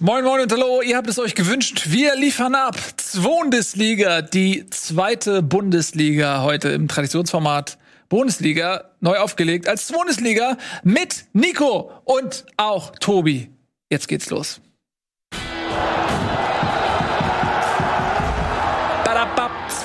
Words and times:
Moin 0.00 0.24
Moin 0.24 0.42
und 0.42 0.52
Hallo, 0.52 0.82
ihr 0.82 0.94
habt 0.96 1.08
es 1.08 1.18
euch 1.18 1.34
gewünscht. 1.34 1.84
Wir 1.86 2.16
liefern 2.16 2.54
ab. 2.54 2.76
Bundesliga, 3.22 4.20
die 4.20 4.68
zweite 4.68 5.42
Bundesliga 5.42 6.42
heute 6.42 6.68
im 6.68 6.86
Traditionsformat 6.86 7.78
Bundesliga, 8.10 8.90
neu 9.00 9.16
aufgelegt 9.16 9.66
als 9.68 9.90
Bundesliga 9.90 10.58
mit 10.84 11.24
Nico 11.32 11.90
und 12.04 12.44
auch 12.58 12.92
Tobi. 12.98 13.50
Jetzt 13.90 14.06
geht's 14.08 14.28
los. 14.28 14.60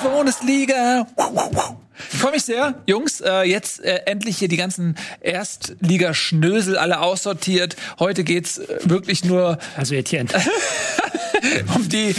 Bundesliga. 0.02 1.06
Ich 1.16 1.81
freue 2.22 2.32
mich 2.34 2.44
sehr, 2.44 2.76
Jungs. 2.86 3.20
Äh, 3.20 3.42
jetzt 3.42 3.82
äh, 3.82 4.02
endlich 4.06 4.38
hier 4.38 4.46
die 4.46 4.56
ganzen 4.56 4.94
Erstligaschnösel 5.22 6.78
alle 6.78 7.00
aussortiert. 7.00 7.74
Heute 7.98 8.22
geht's 8.22 8.58
äh, 8.58 8.78
wirklich 8.84 9.24
nur 9.24 9.58
Also 9.76 9.96
Etienne. 9.96 10.28
um 11.74 11.88
die 11.88 12.14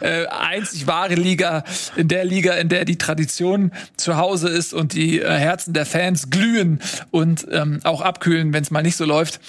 äh, 0.00 0.26
einzig 0.26 0.86
wahre 0.86 1.16
Liga, 1.16 1.64
in 1.96 2.06
der 2.06 2.24
Liga, 2.24 2.54
in 2.54 2.68
der 2.68 2.84
die 2.84 2.98
Tradition 2.98 3.72
zu 3.96 4.16
Hause 4.16 4.48
ist 4.48 4.74
und 4.74 4.92
die 4.92 5.20
äh, 5.20 5.28
Herzen 5.28 5.74
der 5.74 5.86
Fans 5.86 6.30
glühen 6.30 6.80
und 7.10 7.48
ähm, 7.50 7.80
auch 7.82 8.00
abkühlen, 8.00 8.52
wenn 8.52 8.62
es 8.62 8.70
mal 8.70 8.82
nicht 8.82 8.96
so 8.96 9.04
läuft. 9.04 9.40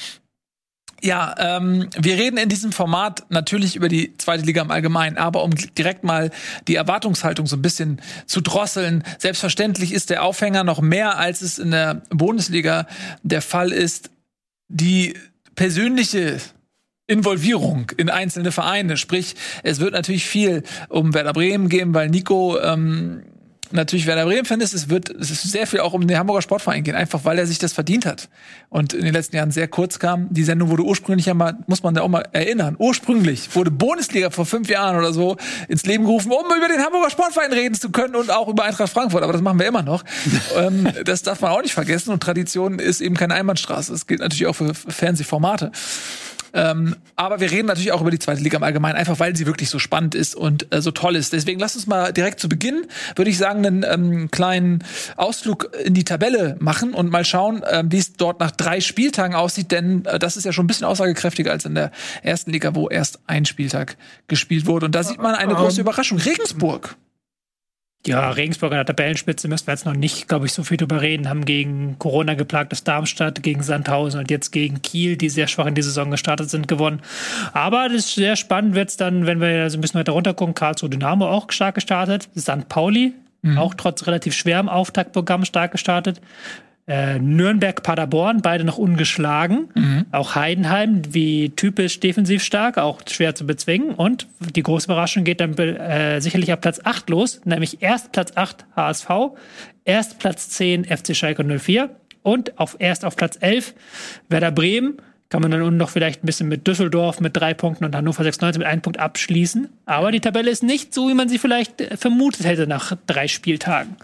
Ja, 1.02 1.36
ähm, 1.38 1.90
wir 1.98 2.18
reden 2.18 2.38
in 2.38 2.50
diesem 2.50 2.72
Format 2.72 3.24
natürlich 3.30 3.76
über 3.76 3.88
die 3.88 4.18
zweite 4.18 4.44
Liga 4.44 4.62
im 4.62 4.72
Allgemeinen, 4.72 5.18
aber 5.18 5.44
um 5.44 5.52
direkt 5.78 6.04
mal 6.04 6.32
die 6.68 6.76
Erwartungshaltung 6.76 7.48
so 7.48 7.56
ein 7.56 7.62
bisschen 7.62 8.02
zu 8.26 8.42
drosseln. 8.42 9.04
Selbstverständlich 9.18 9.94
ist 9.94 10.10
der 10.10 10.24
Aufhänger 10.24 10.64
noch 10.64 10.82
mehr, 10.82 11.18
als 11.18 11.42
es 11.42 11.58
in 11.58 11.72
der 11.72 12.02
Bundesliga 12.10 12.88
der 13.24 13.42
Fall 13.42 13.72
ist, 13.72 14.12
die 14.68 15.16
persönliche 15.56 16.38
Involvierung 17.08 17.92
in 17.98 18.10
einzelne 18.10 18.52
Vereine. 18.52 18.96
Sprich, 18.96 19.36
es 19.64 19.80
wird 19.80 19.94
natürlich 19.94 20.26
viel 20.26 20.64
um 20.90 21.14
Werder 21.14 21.34
Bremen 21.34 21.68
gehen, 21.70 21.94
weil 21.94 22.10
Nico 22.10 22.60
ähm, 22.60 23.24
natürlich 23.72 24.06
Werder 24.08 24.26
Bremen-Fan 24.26 24.62
ist. 24.62 24.74
Es 24.74 24.90
wird 24.90 25.10
es 25.10 25.32
ist 25.32 25.44
sehr 25.44 25.68
viel 25.68 25.80
auch 25.80 25.94
um 25.94 26.08
den 26.08 26.18
Hamburger 26.18 26.42
Sportverein 26.42 26.84
gehen, 26.84 26.96
einfach 26.96 27.26
weil 27.26 27.38
er 27.38 27.46
sich 27.46 27.60
das 27.60 27.74
verdient 27.74 28.06
hat. 28.06 28.30
Und 28.70 28.94
in 28.94 29.04
den 29.04 29.14
letzten 29.14 29.36
Jahren 29.36 29.52
sehr 29.52 29.68
kurz 29.68 30.00
kam. 30.00 30.28
Die 30.32 30.44
Sendung 30.44 30.70
wurde 30.70 30.84
ursprünglich 30.84 31.26
ja 31.26 31.34
mal, 31.34 31.58
muss 31.68 31.84
man 31.84 31.94
da 31.94 32.02
auch 32.02 32.08
mal 32.08 32.28
erinnern, 32.32 32.76
ursprünglich 32.78 33.56
wurde 33.56 33.72
Bundesliga 33.72 34.30
vor 34.30 34.46
fünf 34.46 34.70
Jahren 34.70 34.98
oder 34.98 35.14
so 35.14 35.38
ins 35.68 35.86
Leben 35.86 36.06
gerufen, 36.06 36.32
um 36.32 36.46
über 36.58 36.68
den 36.68 36.84
Hamburger 36.84 37.10
Sportverein 37.10 37.54
reden 37.54 37.76
zu 37.76 37.90
können 37.90 38.16
und 38.16 38.32
auch 38.32 38.48
über 38.48 38.64
Eintracht 38.64 38.92
Frankfurt. 38.92 39.24
Aber 39.24 39.34
das 39.34 39.42
machen 39.42 39.60
wir 39.60 39.68
immer 39.68 39.84
noch. 39.84 40.04
ähm, 40.58 40.88
das 41.06 41.24
darf 41.24 41.42
man 41.42 41.52
auch 41.52 41.62
nicht 41.62 41.74
vergessen. 41.74 42.12
Und 42.12 42.22
Tradition 42.22 42.80
ist 42.80 43.02
eben 43.02 43.16
keine 43.16 43.34
Einbahnstraße. 43.36 43.92
Das 43.92 44.08
gilt 44.08 44.20
natürlich 44.20 44.48
auch 44.48 44.54
für 44.54 44.74
Fernsehformate. 44.74 45.72
Ähm, 46.54 46.96
aber 47.16 47.40
wir 47.40 47.52
reden 47.52 47.68
natürlich 47.68 47.92
auch 47.92 48.02
über 48.02 48.12
die 48.12 48.20
zweite 48.20 48.42
Liga 48.42 48.58
im 48.58 48.64
Allgemeinen, 48.64 48.96
einfach 48.96 49.20
weil 49.20 49.36
sie 49.36 49.46
wirklich 49.46 49.70
so 49.70 49.80
spannend 49.80 50.16
ist 50.16 50.36
und 50.36 50.74
äh, 50.74 50.82
so 50.82 50.92
toll 50.92 51.16
ist. 51.16 51.34
Deswegen 51.34 51.60
lasst 51.60 51.76
uns 51.76 51.88
mal 51.88 52.12
direkt 52.14 52.40
zu 52.40 52.50
Beginn, 52.50 52.86
würde 53.16 53.30
ich 53.30 53.38
sagen, 53.38 53.66
einen 53.66 53.86
ähm, 53.88 54.32
kleinen 54.32 54.84
Ausflug 55.16 55.72
in 55.84 55.94
die 55.94 56.04
Tabelle 56.04 56.58
machen 56.60 56.94
und 56.94 57.12
mal 57.12 57.26
schauen, 57.26 57.64
ähm, 57.70 57.92
wie 57.92 57.98
es 57.98 58.14
dort 58.14 58.40
nach 58.40 58.52
drei 58.52 58.82
Spieltagen 58.82 59.36
aussieht, 59.36 59.72
denn 59.72 60.06
äh, 60.06 60.20
das 60.20 60.38
ist 60.38 60.46
ja 60.46 60.54
schon 60.54 60.66
ein 60.66 60.68
bisschen 60.68 60.86
aussagekräftiger 60.86 61.52
als 61.52 61.66
in 61.66 61.76
der 61.76 61.92
ersten 62.24 62.52
Liga, 62.52 62.76
wo 62.76 62.90
erst 62.90 63.20
ein 63.28 63.46
Spieltag 63.46 63.98
gespielt 64.28 64.66
wurde. 64.66 64.86
Und 64.86 64.96
da 64.96 65.04
sieht 65.04 65.22
man 65.22 65.36
eine 65.36 65.54
große 65.56 65.82
Überraschung. 65.82 66.18
Regensburg. 66.18 66.96
Ja, 68.10 68.32
Regensburg 68.32 68.72
an 68.72 68.78
der 68.78 68.86
Tabellenspitze 68.86 69.48
müssen 69.48 69.68
wir 69.68 69.74
jetzt 69.74 69.86
noch 69.86 69.94
nicht, 69.94 70.28
glaube 70.28 70.48
ich, 70.48 70.54
so 70.54 70.64
viel 70.64 70.78
drüber 70.78 71.02
reden. 71.02 71.30
Haben 71.30 71.46
gegen 71.46 71.98
Corona 72.00 72.34
geplagtes 72.34 72.84
Darmstadt, 72.84 73.44
gegen 73.44 73.62
Sandhausen 73.62 74.20
und 74.20 74.32
jetzt 74.32 74.52
gegen 74.52 74.82
Kiel, 74.82 75.16
die 75.16 75.30
sehr 75.30 75.48
schwach 75.48 75.68
in 75.68 75.76
die 75.76 75.84
Saison 75.84 76.10
gestartet 76.10 76.50
sind, 76.50 76.68
gewonnen. 76.68 77.02
Aber 77.54 77.88
das 77.88 78.06
ist 78.06 78.16
sehr 78.16 78.36
spannend 78.36 78.74
wird's 78.74 78.98
dann, 78.98 79.28
wenn 79.28 79.40
wir 79.40 79.70
so 79.70 79.78
ein 79.78 79.82
bisschen 79.82 80.00
weiter 80.00 80.14
runter 80.14 80.34
gucken. 80.34 80.56
Karlsruhe 80.56 80.90
Dynamo 80.90 81.30
auch 81.30 81.52
stark 81.52 81.76
gestartet. 81.76 82.30
St. 82.36 82.68
Pauli 82.68 83.14
auch 83.58 83.74
trotz 83.74 84.06
relativ 84.06 84.34
schwerem 84.34 84.68
Auftaktprogramm 84.68 85.46
stark 85.46 85.72
gestartet. 85.72 86.20
Äh, 86.90 87.20
Nürnberg, 87.20 87.84
Paderborn, 87.84 88.42
beide 88.42 88.64
noch 88.64 88.80
ungeschlagen. 88.80 89.70
Auch 90.12 90.34
Heidenheim, 90.34 91.04
wie 91.12 91.52
typisch 91.52 92.00
defensiv 92.00 92.44
stark, 92.44 92.80
auch 92.80 93.02
schwer 93.08 93.36
zu 93.36 93.46
bezwingen. 93.46 93.92
Und 93.92 94.28
die 94.56 94.64
große 94.64 94.88
Überraschung 94.88 95.24
geht 95.24 95.40
dann 95.40 95.56
äh, 95.56 96.20
sicherlich 96.20 96.52
ab 96.52 96.62
Platz 96.62 96.82
8 96.84 97.08
los, 97.12 97.42
nämlich 97.46 97.84
erst 97.84 98.12
Platz 98.12 98.32
8 98.34 98.66
HSV, 98.76 99.10
erst 99.86 100.18
Platz 100.18 100.50
10 100.50 100.86
FC 100.86 101.16
Schalke 101.16 101.44
04 101.44 101.92
und 102.24 102.58
auf, 102.58 102.76
erst 102.80 103.06
auf 103.06 103.16
Platz 103.16 103.38
11 103.40 103.76
Werder 104.30 104.52
Bremen. 104.52 104.98
Kann 105.30 105.44
man 105.44 105.52
dann 105.52 105.62
unten 105.62 105.78
noch 105.78 105.92
vielleicht 105.92 106.24
ein 106.24 106.26
bisschen 106.26 106.48
mit 106.48 106.66
Düsseldorf 106.66 107.20
mit 107.20 107.38
drei 107.38 107.54
Punkten 107.54 107.86
und 107.86 107.96
Hannover 107.96 108.24
96 108.24 108.58
mit 108.58 108.68
einem 108.68 108.82
Punkt 108.82 109.00
abschließen. 109.00 109.70
Aber 109.86 110.12
die 110.12 110.22
Tabelle 110.22 110.50
ist 110.50 110.64
nicht 110.64 110.92
so, 110.92 111.08
wie 111.08 111.14
man 111.14 111.30
sie 111.30 111.38
vielleicht 111.38 111.82
äh, 111.82 111.98
vermutet 111.98 112.48
hätte 112.48 112.66
nach 112.66 112.98
drei 113.06 113.28
Spieltagen. 113.28 113.96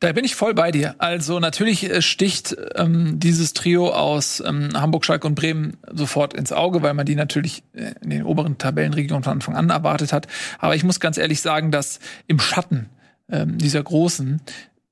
Da 0.00 0.12
bin 0.12 0.24
ich 0.24 0.34
voll 0.34 0.52
bei 0.54 0.70
dir. 0.70 0.94
Also 0.98 1.40
natürlich 1.40 1.88
äh, 1.90 2.02
sticht 2.02 2.56
ähm, 2.74 3.18
dieses 3.18 3.54
Trio 3.54 3.92
aus 3.92 4.42
ähm, 4.44 4.70
Hamburg, 4.74 5.04
Schalke 5.04 5.26
und 5.26 5.34
Bremen 5.34 5.78
sofort 5.92 6.34
ins 6.34 6.52
Auge, 6.52 6.82
weil 6.82 6.94
man 6.94 7.06
die 7.06 7.14
natürlich 7.14 7.62
äh, 7.72 7.92
in 8.02 8.10
den 8.10 8.24
oberen 8.24 8.58
Tabellenregionen 8.58 9.22
von 9.22 9.32
Anfang 9.34 9.56
an 9.56 9.70
erwartet 9.70 10.12
hat. 10.12 10.26
Aber 10.58 10.74
ich 10.76 10.84
muss 10.84 11.00
ganz 11.00 11.16
ehrlich 11.16 11.40
sagen, 11.40 11.70
dass 11.70 11.98
im 12.26 12.38
Schatten 12.38 12.90
ähm, 13.30 13.58
dieser 13.58 13.82
großen 13.82 14.40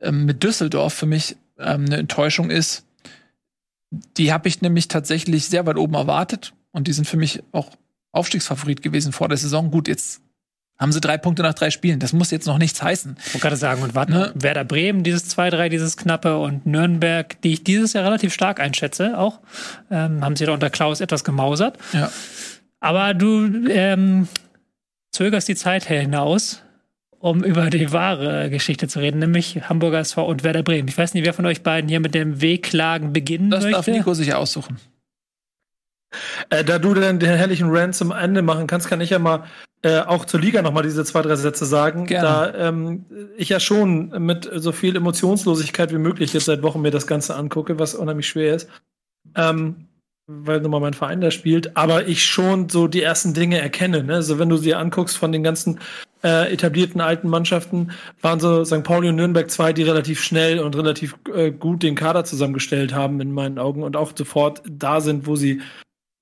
ähm, 0.01 0.25
mit 0.25 0.43
Düsseldorf 0.43 0.95
für 0.95 1.07
mich 1.07 1.37
ähm, 1.59 1.85
eine 1.87 1.97
Enttäuschung 1.97 2.51
ist. 2.51 2.85
Die 4.17 4.33
habe 4.33 4.49
ich 4.49 4.63
nämlich 4.63 4.89
tatsächlich 4.89 5.47
sehr 5.47 5.67
weit 5.67 5.77
oben 5.77 5.95
erwartet 5.95 6.55
und 6.73 6.89
die 6.89 6.93
sind 6.93 7.07
für 7.07 7.17
mich 7.17 7.43
auch 7.53 7.71
Aufstiegsfavorit 8.13 8.83
gewesen 8.83 9.13
vor 9.13 9.29
der 9.29 9.39
Saison. 9.39 9.71
Gut, 9.71 9.87
jetzt 9.87 10.23
haben 10.79 10.93
sie 10.93 11.01
drei 11.01 11.19
Punkte 11.19 11.43
nach 11.43 11.55
drei 11.55 11.71
Spielen. 11.71 12.01
Das 12.01 12.13
muss 12.13 12.31
jetzt 12.31 12.47
noch 12.47 12.59
nichts 12.59 12.83
heißen. 12.83 13.17
Ich 13.19 13.35
wollte 13.35 13.43
gerade 13.43 13.57
sagen, 13.57 13.83
und 13.83 13.95
warten, 13.95 14.13
Ne? 14.13 14.33
Werder 14.35 14.65
Bremen, 14.65 15.03
dieses 15.03 15.37
2-3, 15.37 15.69
dieses 15.69 15.97
knappe, 15.97 16.39
und 16.39 16.67
Nürnberg, 16.67 17.41
die 17.43 17.53
ich 17.53 17.65
dieses 17.65 17.93
Jahr 17.93 18.05
relativ 18.05 18.35
stark 18.35 18.61
einschätze, 18.61 19.19
auch, 19.19 19.41
ähm, 19.91 20.25
haben 20.25 20.37
sie 20.37 20.47
da 20.47 20.53
unter 20.53 20.71
Klaus 20.71 21.01
etwas 21.01 21.23
gemausert. 21.25 21.79
Ja. 21.93 22.11
Aber 22.81 23.15
du 23.15 23.69
ähm, 23.69 24.29
zögerst 25.13 25.49
die 25.49 25.55
Zeit 25.55 25.85
hinaus, 25.85 26.61
um 27.19 27.43
über 27.45 27.71
die 27.71 27.93
wahre 27.93 28.51
Geschichte 28.51 28.89
zu 28.89 28.99
reden, 28.99 29.21
nämlich 29.21 29.69
Hamburger 29.69 30.01
SV 30.01 30.27
und 30.27 30.45
Werder 30.45 30.63
Bremen. 30.63 30.89
Ich 30.89 30.99
weiß 30.99 31.15
nicht, 31.15 31.25
wer 31.25 31.33
von 31.33 31.47
euch 31.47 31.63
beiden 31.63 31.89
hier 31.89 32.01
mit 32.01 32.15
dem 32.15 32.43
Wehklagen 32.43 33.13
beginnen 33.13 33.51
Das 33.51 33.65
darf 33.65 33.87
möchte. 33.87 33.93
Nico 33.93 34.13
sich 34.13 34.35
aussuchen. 34.35 34.79
Äh, 36.51 36.65
da 36.65 36.79
du 36.79 36.95
dann 36.95 37.19
den 37.19 37.37
herrlichen 37.37 37.69
Rant 37.71 37.95
zum 37.95 38.11
Ende 38.11 38.43
machen 38.43 38.67
kannst, 38.67 38.89
kann 38.89 39.01
ich 39.01 39.11
ja 39.11 39.19
mal 39.19 39.45
äh, 39.85 40.01
auch 40.01 40.25
zur 40.25 40.41
Liga 40.41 40.63
noch 40.63 40.73
mal 40.73 40.83
diese 40.83 41.05
zwei, 41.05 41.21
drei 41.21 41.37
Sätze 41.37 41.67
sagen. 41.67 42.07
Gerne. 42.07 42.27
Da 42.27 42.69
ähm, 42.69 43.05
ich 43.37 43.51
ja 43.51 43.61
schon 43.61 44.09
mit 44.25 44.49
so 44.55 44.73
viel 44.73 44.97
Emotionslosigkeit 44.97 45.93
wie 45.93 45.99
möglich 45.99 46.33
jetzt 46.33 46.47
seit 46.47 46.63
Wochen 46.63 46.81
mir 46.81 46.91
das 46.91 47.07
Ganze 47.07 47.37
angucke, 47.37 47.79
was 47.79 47.95
unheimlich 47.95 48.27
schwer 48.27 48.55
ist. 48.55 48.69
Ähm, 49.37 49.89
weil 50.27 50.61
nun 50.61 50.71
mal 50.71 50.81
mein 50.81 50.95
Verein 50.95 51.21
da 51.21 51.31
spielt, 51.31 51.77
aber 51.77 52.09
ich 52.09 52.25
schon 52.25 52.71
so 52.71 52.89
die 52.89 53.03
ersten 53.03 53.35
Dinge 53.35 53.61
erkenne. 53.61 54.03
Ne? 54.03 54.15
Also 54.15 54.39
wenn 54.39 54.49
du 54.49 54.57
dir 54.57 54.79
anguckst 54.79 55.19
von 55.19 55.33
den 55.33 55.43
ganzen 55.43 55.81
äh, 56.23 56.51
etablierten 56.51 57.03
alten 57.03 57.29
Mannschaften, 57.29 57.91
waren 58.23 58.41
so 58.41 58.65
St. 58.65 58.85
Pauli 58.85 59.11
und 59.11 59.17
Nürnberg 59.17 59.51
zwei, 59.51 59.75
die 59.75 59.83
relativ 59.83 60.23
schnell 60.23 60.61
und 60.61 60.77
relativ 60.77 61.15
äh, 61.35 61.51
gut 61.51 61.83
den 61.83 61.95
Kader 61.95 62.25
zusammengestellt 62.25 62.95
haben 62.95 63.21
in 63.21 63.33
meinen 63.33 63.59
Augen 63.59 63.83
und 63.83 63.97
auch 63.97 64.13
sofort 64.17 64.63
da 64.67 65.03
sind, 65.03 65.27
wo 65.27 65.37
sie 65.37 65.61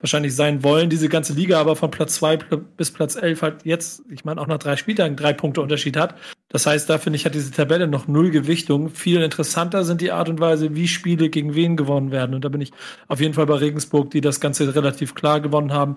wahrscheinlich 0.03 0.35
sein 0.35 0.63
wollen, 0.63 0.91
diese 0.91 1.09
ganze 1.09 1.33
Liga 1.33 1.59
aber 1.61 1.77
von 1.77 1.91
Platz 1.91 2.17
zwei 2.17 2.35
pl- 2.35 2.61
bis 2.77 2.91
Platz 2.91 3.17
elf 3.17 3.41
halt 3.43 3.65
jetzt, 3.65 4.03
ich 4.11 4.25
meine 4.25 4.41
auch 4.41 4.47
nach 4.47 4.59
drei 4.59 4.77
Spieltagen 4.77 5.17
drei 5.17 5.33
Punkte 5.33 5.63
Unterschied 5.63 5.97
hat. 5.97 6.17
Das 6.49 6.67
heißt, 6.67 6.91
da 6.91 6.99
finde 6.99 7.17
ich, 7.17 7.25
hat 7.25 7.35
diese 7.35 7.51
Tabelle 7.51 7.87
noch 7.87 8.09
null 8.09 8.31
Gewichtung. 8.31 8.91
Viel 8.91 9.23
interessanter 9.23 9.85
sind 9.85 10.01
die 10.03 10.13
Art 10.13 10.29
und 10.29 10.41
Weise, 10.41 10.75
wie 10.75 10.87
Spiele 10.89 11.31
gegen 11.31 11.55
wen 11.55 11.77
gewonnen 11.77 12.11
werden. 12.11 12.35
Und 12.35 12.45
da 12.45 12.51
bin 12.51 12.61
ich 12.61 12.73
auf 13.09 13.21
jeden 13.21 13.33
Fall 13.33 13.47
bei 13.47 13.55
Regensburg, 13.55 14.11
die 14.11 14.21
das 14.21 14.41
Ganze 14.41 14.75
relativ 14.75 15.15
klar 15.15 15.41
gewonnen 15.41 15.73
haben, 15.73 15.97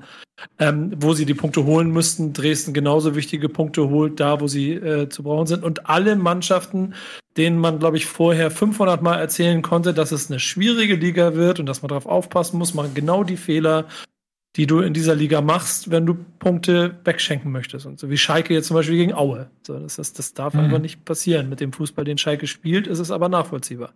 ähm, 0.59 0.91
wo 0.97 1.14
sie 1.14 1.26
die 1.26 1.34
Punkte 1.34 1.66
holen 1.66 1.91
müssten. 1.91 2.34
Dresden 2.34 2.73
genauso 2.73 3.16
wichtige 3.16 3.49
Punkte 3.49 3.90
holt, 3.90 4.20
da 4.20 4.40
wo 4.41 4.47
sie 4.47 4.73
äh, 4.73 5.09
zu 5.09 5.23
brauchen 5.23 5.47
sind. 5.47 5.64
Und 5.64 5.90
alle 5.90 6.16
Mannschaften, 6.16 6.93
denen 7.37 7.58
man, 7.58 7.79
glaube 7.79 7.97
ich, 7.97 8.05
vorher 8.05 8.52
500 8.52 9.02
Mal 9.02 9.20
erzählen 9.20 9.61
konnte, 9.61 9.93
dass 9.93 10.11
es 10.11 10.29
eine 10.29 10.40
schwierige 10.40 10.96
Liga 10.96 11.35
wird 11.35 11.59
und 11.59 11.66
dass 11.66 11.82
man 11.82 11.90
darauf 11.90 12.05
aufpassen 12.05 12.58
muss, 12.58 12.73
machen 12.73 12.93
genau 12.93 13.23
die 13.23 13.37
Fehler, 13.37 13.85
die 14.55 14.67
du 14.67 14.79
in 14.79 14.93
dieser 14.93 15.16
Liga 15.16 15.41
machst, 15.41 15.91
wenn 15.91 16.05
du 16.05 16.16
Punkte 16.40 16.96
wegschenken 17.03 17.52
möchtest. 17.52 17.85
Und 17.85 17.99
so 17.99 18.09
wie 18.09 18.17
Schalke 18.17 18.53
jetzt 18.53 18.67
zum 18.67 18.75
Beispiel 18.75 18.96
gegen 18.96 19.13
Aue. 19.13 19.49
So, 19.67 19.78
das, 19.79 19.97
das, 19.97 20.13
das 20.13 20.34
darf 20.34 20.53
Mhm. 20.53 20.59
einfach 20.61 20.79
nicht 20.79 21.03
passieren. 21.03 21.49
Mit 21.49 21.59
dem 21.59 21.73
Fußball, 21.73 22.05
den 22.05 22.17
Schalke 22.17 22.47
spielt, 22.47 22.87
ist 22.87 22.99
es 22.99 23.11
aber 23.11 23.28
nachvollziehbar. 23.28 23.93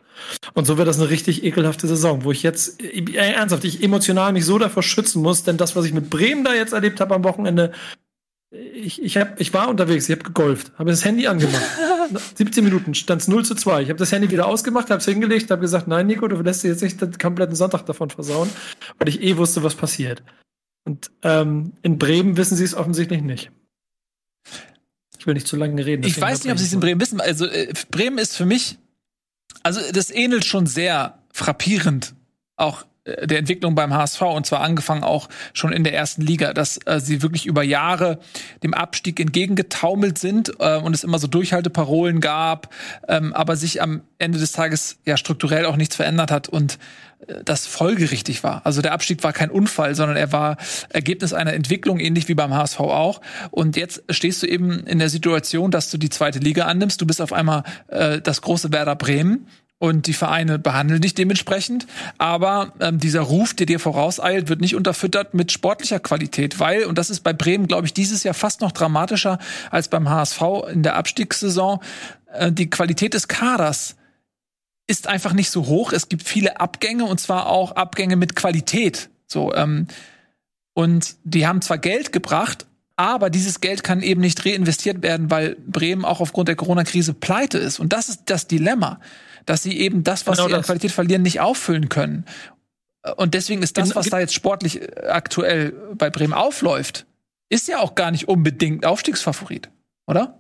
Und 0.54 0.66
so 0.66 0.78
wird 0.78 0.88
das 0.88 1.00
eine 1.00 1.10
richtig 1.10 1.44
ekelhafte 1.46 1.88
Saison, 1.88 2.24
wo 2.26 2.32
ich 2.32 2.44
jetzt 2.44 2.82
äh, 2.84 3.16
ernsthaft, 3.16 3.64
ich 3.64 3.82
emotional 3.84 4.34
mich 4.34 4.46
so 4.46 4.60
davor 4.60 4.84
schützen 4.84 5.22
muss, 5.22 5.44
denn 5.44 5.56
das, 5.58 5.76
was 5.78 5.86
ich 5.86 5.94
mit 5.94 6.10
Bremen 6.10 6.44
da 6.44 6.54
jetzt 6.54 6.74
erlebt 6.74 7.00
habe 7.00 7.16
am 7.16 7.24
Wochenende, 7.24 7.72
ich, 8.52 9.02
ich, 9.04 9.16
hab, 9.18 9.40
ich 9.40 9.54
war 9.54 9.70
unterwegs, 9.70 10.10
ich 10.10 10.16
habe 10.16 10.24
gegolft, 10.24 10.72
habe 10.80 10.90
das 10.90 11.06
Handy 11.06 11.28
angemacht. 11.28 11.62
17 12.36 12.64
Minuten 12.64 12.96
stand 12.96 13.22
es 13.22 13.28
0 13.28 13.46
zu 13.46 13.54
2. 13.54 13.84
Ich 13.84 13.90
habe 13.90 14.00
das 14.00 14.12
Handy 14.12 14.32
wieder 14.32 14.48
ausgemacht, 14.48 14.90
habe 14.90 14.98
es 15.00 15.06
hingelegt, 15.06 15.52
habe 15.52 15.62
gesagt, 15.62 15.88
nein, 15.88 16.08
Nico, 16.08 16.28
du 16.28 16.36
lässt 16.42 16.64
dir 16.64 16.70
jetzt 16.70 16.82
nicht 16.82 17.00
den 17.00 17.16
kompletten 17.18 17.56
Sonntag 17.56 17.86
davon 17.86 18.10
versauen, 18.10 18.50
weil 18.98 19.08
ich 19.08 19.22
eh 19.22 19.38
wusste, 19.38 19.64
was 19.64 19.76
passiert. 19.76 20.24
Und 20.90 21.12
ähm, 21.22 21.74
in 21.84 22.00
Bremen 22.00 22.36
wissen 22.36 22.58
sie 22.58 22.64
es 22.64 22.74
offensichtlich 22.74 23.22
nicht. 23.22 23.52
Ich 25.20 25.28
will 25.28 25.36
nicht 25.36 25.46
zu 25.46 25.56
lange 25.56 25.86
reden. 25.86 26.04
Ich 26.04 26.20
weiß 26.20 26.44
nicht, 26.44 26.52
ob 26.52 26.58
sie 26.58 26.66
es 26.66 26.74
in 26.74 26.80
Bremen 26.80 27.00
wissen. 27.00 27.22
Also 27.22 27.46
äh, 27.46 27.72
Bremen 27.92 28.18
ist 28.18 28.36
für 28.36 28.48
mich, 28.48 28.80
also 29.62 29.80
das 29.92 30.10
ähnelt 30.10 30.46
schon 30.46 30.66
sehr 30.66 31.20
frappierend 31.32 32.16
auch 32.56 32.88
der 33.24 33.40
Entwicklung 33.40 33.76
beim 33.76 33.94
HSV 33.94 34.22
und 34.22 34.46
zwar 34.46 34.62
angefangen 34.62 35.04
auch 35.04 35.30
schon 35.54 35.72
in 35.72 35.84
der 35.84 35.94
ersten 35.94 36.22
Liga, 36.22 36.54
dass 36.54 36.80
äh, 36.86 37.00
sie 37.00 37.22
wirklich 37.22 37.46
über 37.46 37.64
Jahre 37.64 38.20
dem 38.64 38.74
Abstieg 38.74 39.20
entgegengetaumelt 39.20 40.18
sind 40.18 40.54
äh, 40.60 40.78
und 40.78 40.94
es 40.94 41.04
immer 41.04 41.20
so 41.20 41.28
Durchhalteparolen 41.28 42.22
gab, 42.22 42.74
ähm, 43.08 43.34
aber 43.34 43.56
sich 43.56 43.82
am 43.82 44.02
Ende 44.18 44.40
des 44.40 44.52
Tages 44.52 44.98
ja 45.06 45.18
strukturell 45.18 45.66
auch 45.66 45.76
nichts 45.76 45.96
verändert 45.96 46.32
hat 46.32 46.50
und 46.50 46.78
äh, 47.28 47.44
das 47.44 47.66
folgerichtig 47.66 48.44
war. 48.44 48.66
Also 48.66 48.82
der 48.82 48.94
Abstieg 48.94 49.24
war 49.24 49.34
kein 49.34 49.52
Unfall, 49.52 49.96
sondern 49.96 50.18
er 50.18 50.32
war 50.32 50.58
Ergebnis 50.90 51.34
einer 51.34 51.54
Entwicklung, 51.54 52.00
ähnlich 52.00 52.28
wie 52.28 52.36
beim 52.36 52.54
HSV 52.54 52.80
auch. 52.80 53.22
Und 53.52 53.78
jetzt 53.78 54.04
stehst 54.10 54.44
du 54.44 54.48
eben 54.48 54.86
in 54.86 55.00
der 55.00 55.10
Situation, 55.10 55.72
dass 55.72 55.90
du 55.90 55.98
die 55.98 56.10
zweite 56.10 56.40
Liga 56.40 56.66
annimmst. 56.66 57.02
Du 57.02 57.08
bist 57.08 57.22
auf 57.22 57.34
einmal 57.34 57.64
äh, 57.88 58.22
das 58.22 58.42
große 58.42 58.72
Werder 58.72 58.96
Bremen 58.96 59.48
und 59.80 60.08
die 60.08 60.14
Vereine 60.14 60.60
behandeln 60.60 61.02
dich 61.02 61.16
dementsprechend. 61.16 61.88
Aber 62.18 62.74
ähm, 62.82 63.00
dieser 63.00 63.22
Ruf, 63.22 63.54
der 63.54 63.66
dir 63.66 63.80
vorauseilt, 63.80 64.50
wird 64.50 64.62
nicht 64.62 64.76
unterfüttert 64.76 65.34
mit 65.34 65.52
sportlicher 65.52 66.00
Qualität, 66.00 66.60
weil, 66.60 66.84
und 66.84 66.98
das 66.98 67.10
ist 67.10 67.22
bei 67.22 67.34
Bremen, 67.34 67.68
glaube 67.68 67.88
ich, 67.88 67.94
dieses 67.94 68.24
Jahr 68.24 68.34
fast 68.34 68.62
noch 68.62 68.74
dramatischer 68.74 69.40
als 69.72 69.88
beim 69.88 70.10
HSV 70.10 70.42
in 70.72 70.84
der 70.84 70.96
Abstiegssaison, 70.96 71.80
äh, 72.34 72.52
die 72.52 72.70
Qualität 72.70 73.14
des 73.14 73.30
Kaders 73.30 73.96
ist 74.86 75.08
einfach 75.08 75.34
nicht 75.34 75.50
so 75.50 75.68
hoch. 75.68 75.94
Es 75.94 76.10
gibt 76.10 76.24
viele 76.24 76.60
Abgänge 76.60 77.06
und 77.06 77.20
zwar 77.20 77.48
auch 77.48 77.72
Abgänge 77.72 78.18
mit 78.18 78.36
Qualität. 78.36 79.10
So, 79.28 79.54
ähm, 79.54 79.88
und 80.74 81.16
die 81.24 81.48
haben 81.48 81.62
zwar 81.62 81.78
Geld 81.78 82.12
gebracht, 82.12 82.66
aber 82.98 83.30
dieses 83.30 83.62
Geld 83.62 83.84
kann 83.84 84.02
eben 84.02 84.20
nicht 84.20 84.46
reinvestiert 84.46 85.04
werden, 85.04 85.32
weil 85.32 85.56
Bremen 85.66 86.04
auch 86.04 86.20
aufgrund 86.20 86.50
der 86.50 86.58
Corona-Krise 86.58 87.14
pleite 87.14 87.58
ist. 87.58 87.80
Und 87.80 87.94
das 87.94 88.10
ist 88.10 88.24
das 88.26 88.48
Dilemma 88.48 89.00
dass 89.50 89.64
sie 89.64 89.80
eben 89.80 90.04
das, 90.04 90.28
was 90.28 90.38
genau 90.38 90.48
sie 90.48 90.54
an 90.54 90.62
Qualität 90.62 90.92
verlieren, 90.92 91.24
nicht 91.24 91.40
auffüllen 91.40 91.90
können. 91.90 92.26
Und 93.16 93.34
deswegen 93.34 93.64
ist 93.64 93.78
das, 93.80 93.96
was 93.96 94.08
da 94.08 94.20
jetzt 94.20 94.36
sportlich 94.36 94.82
äh, 94.82 95.08
aktuell 95.08 95.72
bei 95.96 96.12
Bremen 96.12 96.34
aufläuft, 96.34 97.08
ist 97.50 97.68
ja 97.68 97.80
auch 97.80 97.96
gar 97.96 98.12
nicht 98.12 98.28
unbedingt 98.28 98.86
Aufstiegsfavorit, 98.86 99.72
oder? 100.06 100.40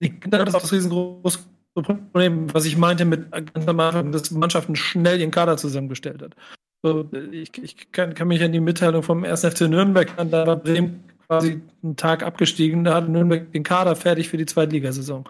Das 0.00 0.48
ist 0.48 0.54
auch 0.54 0.62
das 0.62 0.72
riesengroße 0.72 1.38
Problem, 1.74 2.52
was 2.52 2.64
ich 2.64 2.76
meinte 2.76 3.04
mit 3.04 3.30
ganz 3.30 3.68
am 3.68 3.78
Anfang, 3.78 4.10
dass 4.10 4.32
Mannschaften 4.32 4.74
schnell 4.74 5.20
ihren 5.20 5.30
Kader 5.30 5.56
zusammengestellt 5.56 6.22
hat. 6.22 6.34
So, 6.82 7.08
ich, 7.30 7.56
ich 7.62 7.92
kann, 7.92 8.14
kann, 8.14 8.26
mich 8.26 8.42
an 8.42 8.52
die 8.52 8.60
Mitteilung 8.60 9.04
vom 9.04 9.22
1. 9.22 9.42
FC 9.44 9.60
Nürnberg 9.68 10.18
an, 10.18 10.30
da 10.30 10.44
war 10.46 10.56
Bremen 10.56 11.04
quasi 11.28 11.60
einen 11.84 11.94
Tag 11.94 12.24
abgestiegen, 12.24 12.82
da 12.82 12.94
hatte 12.94 13.12
Nürnberg 13.12 13.52
den 13.52 13.62
Kader 13.62 13.94
fertig 13.94 14.28
für 14.28 14.38
die 14.38 14.46
Zweitligasaison. 14.46 15.28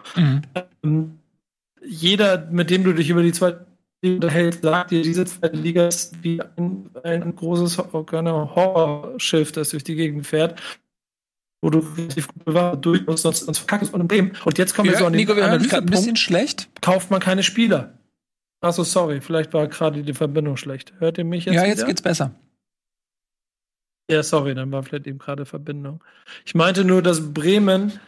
Mhm. 0.81 1.20
Jeder, 1.83 2.47
mit 2.51 2.69
dem 2.69 2.83
du 2.83 2.93
dich 2.93 3.09
über 3.09 3.23
die 3.23 3.31
zweite 3.31 3.65
Liga 4.01 4.15
unterhältst, 4.15 4.61
sagt 4.61 4.91
dir, 4.91 5.01
diese 5.01 5.25
zweite 5.25 5.57
Liga 5.57 5.87
ist 5.87 6.23
wie 6.23 6.41
ein, 6.57 6.89
ein 7.03 7.35
großes 7.35 7.77
Horrorschiff, 7.77 9.51
das 9.51 9.69
durch 9.69 9.83
die 9.83 9.95
Gegend 9.95 10.25
fährt 10.27 10.59
wo 11.61 11.69
du 11.69 11.79
relativ 11.79 12.27
gut 12.27 12.45
bewahrt 12.45 12.85
durch 12.85 13.05
musst, 13.05 13.23
sonst, 13.23 13.45
sonst 13.45 13.59
verkackst 13.59 13.93
und 13.93 14.11
dem. 14.11 14.31
Und 14.45 14.57
jetzt 14.57 14.75
kommen 14.75 14.87
wir, 14.87 14.93
wir 14.93 14.99
so 14.99 15.05
an 15.05 15.13
den 15.13 15.19
Nico, 15.19 15.35
wir 15.35 15.49
hören 15.49 15.71
ein 15.71 15.85
bisschen 15.85 16.15
schlecht. 16.15 16.69
Kauft 16.81 17.11
man 17.11 17.19
keine 17.19 17.43
Spieler. 17.43 17.97
Achso, 18.61 18.83
sorry, 18.83 19.21
vielleicht 19.21 19.53
war 19.53 19.67
gerade 19.67 20.03
die 20.03 20.13
Verbindung 20.13 20.57
schlecht. 20.57 20.93
Hört 20.99 21.17
ihr 21.17 21.25
mich 21.25 21.45
jetzt? 21.45 21.55
Ja, 21.55 21.65
jetzt 21.65 21.79
wieder? 21.79 21.87
geht's 21.87 22.01
besser. 22.01 22.31
Ja, 24.09 24.23
sorry, 24.23 24.55
dann 24.55 24.71
war 24.71 24.83
vielleicht 24.83 25.07
eben 25.07 25.19
gerade 25.19 25.45
Verbindung. 25.45 26.03
Ich 26.45 26.53
meinte 26.53 26.83
nur, 26.83 27.01
dass 27.01 27.33
Bremen 27.33 27.99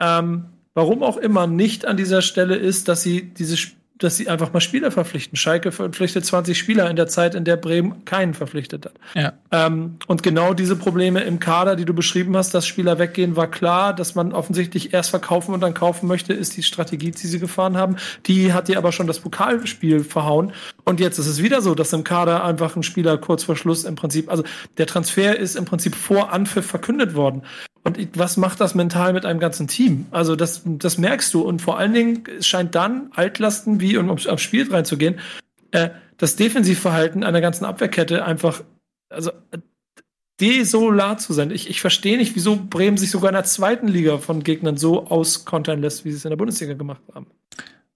ähm, 0.00 0.46
warum 0.74 1.02
auch 1.02 1.16
immer 1.16 1.46
nicht 1.46 1.86
an 1.86 1.96
dieser 1.96 2.22
Stelle 2.22 2.56
ist, 2.56 2.88
dass 2.88 3.02
sie 3.02 3.22
diese 3.22 3.56
dass 4.00 4.16
sie 4.16 4.28
einfach 4.28 4.52
mal 4.52 4.60
Spieler 4.60 4.90
verpflichten. 4.90 5.36
Schalke 5.36 5.72
verpflichtet 5.72 6.24
20 6.24 6.58
Spieler 6.58 6.88
in 6.90 6.96
der 6.96 7.06
Zeit, 7.06 7.34
in 7.34 7.44
der 7.44 7.56
Bremen 7.56 8.04
keinen 8.04 8.34
verpflichtet 8.34 8.86
hat. 8.86 8.94
Ja. 9.14 9.34
Ähm, 9.52 9.96
und 10.06 10.22
genau 10.22 10.54
diese 10.54 10.74
Probleme 10.76 11.20
im 11.20 11.38
Kader, 11.38 11.76
die 11.76 11.84
du 11.84 11.92
beschrieben 11.92 12.36
hast, 12.36 12.54
dass 12.54 12.66
Spieler 12.66 12.98
weggehen, 12.98 13.36
war 13.36 13.50
klar, 13.50 13.94
dass 13.94 14.14
man 14.14 14.32
offensichtlich 14.32 14.94
erst 14.94 15.10
verkaufen 15.10 15.54
und 15.54 15.60
dann 15.60 15.74
kaufen 15.74 16.06
möchte, 16.06 16.32
ist 16.32 16.56
die 16.56 16.62
Strategie, 16.62 17.10
die 17.10 17.26
sie 17.26 17.38
gefahren 17.38 17.76
haben. 17.76 17.96
Die 18.26 18.52
hat 18.52 18.68
dir 18.68 18.78
aber 18.78 18.92
schon 18.92 19.06
das 19.06 19.20
Pokalspiel 19.20 20.02
verhauen. 20.02 20.52
Und 20.84 20.98
jetzt 20.98 21.18
ist 21.18 21.26
es 21.26 21.42
wieder 21.42 21.60
so, 21.60 21.74
dass 21.74 21.92
im 21.92 22.04
Kader 22.04 22.44
einfach 22.44 22.76
ein 22.76 22.82
Spieler 22.82 23.18
kurz 23.18 23.44
vor 23.44 23.56
Schluss 23.56 23.84
im 23.84 23.96
Prinzip, 23.96 24.30
also 24.30 24.44
der 24.78 24.86
Transfer 24.86 25.38
ist 25.38 25.56
im 25.56 25.66
Prinzip 25.66 25.94
vor 25.94 26.32
Anpfiff 26.32 26.66
verkündet 26.66 27.14
worden. 27.14 27.42
Und 27.82 28.18
was 28.18 28.36
macht 28.36 28.60
das 28.60 28.74
mental 28.74 29.12
mit 29.12 29.24
einem 29.24 29.40
ganzen 29.40 29.66
Team? 29.66 30.06
Also 30.10 30.36
das, 30.36 30.62
das 30.64 30.98
merkst 30.98 31.32
du. 31.32 31.42
Und 31.42 31.62
vor 31.62 31.78
allen 31.78 31.94
Dingen 31.94 32.24
scheint 32.40 32.74
dann 32.74 33.10
Altlasten 33.14 33.80
wie, 33.80 33.96
um 33.96 34.10
aufs 34.10 34.42
Spiel 34.42 34.70
reinzugehen, 34.70 35.18
äh, 35.70 35.90
das 36.18 36.36
Defensivverhalten 36.36 37.24
einer 37.24 37.40
ganzen 37.40 37.64
Abwehrkette 37.64 38.24
einfach, 38.24 38.62
also 39.08 39.30
desolar 40.40 41.18
zu 41.18 41.32
sein. 41.32 41.50
Ich, 41.50 41.70
ich 41.70 41.80
verstehe 41.80 42.18
nicht, 42.18 42.34
wieso 42.34 42.56
Bremen 42.56 42.96
sich 42.96 43.10
sogar 43.10 43.30
in 43.30 43.34
der 43.34 43.44
zweiten 43.44 43.88
Liga 43.88 44.18
von 44.18 44.42
Gegnern 44.42 44.76
so 44.76 45.06
auskontern 45.06 45.80
lässt, 45.80 46.04
wie 46.04 46.10
sie 46.10 46.16
es 46.16 46.24
in 46.24 46.30
der 46.30 46.36
Bundesliga 46.36 46.74
gemacht 46.74 47.02
haben. 47.14 47.26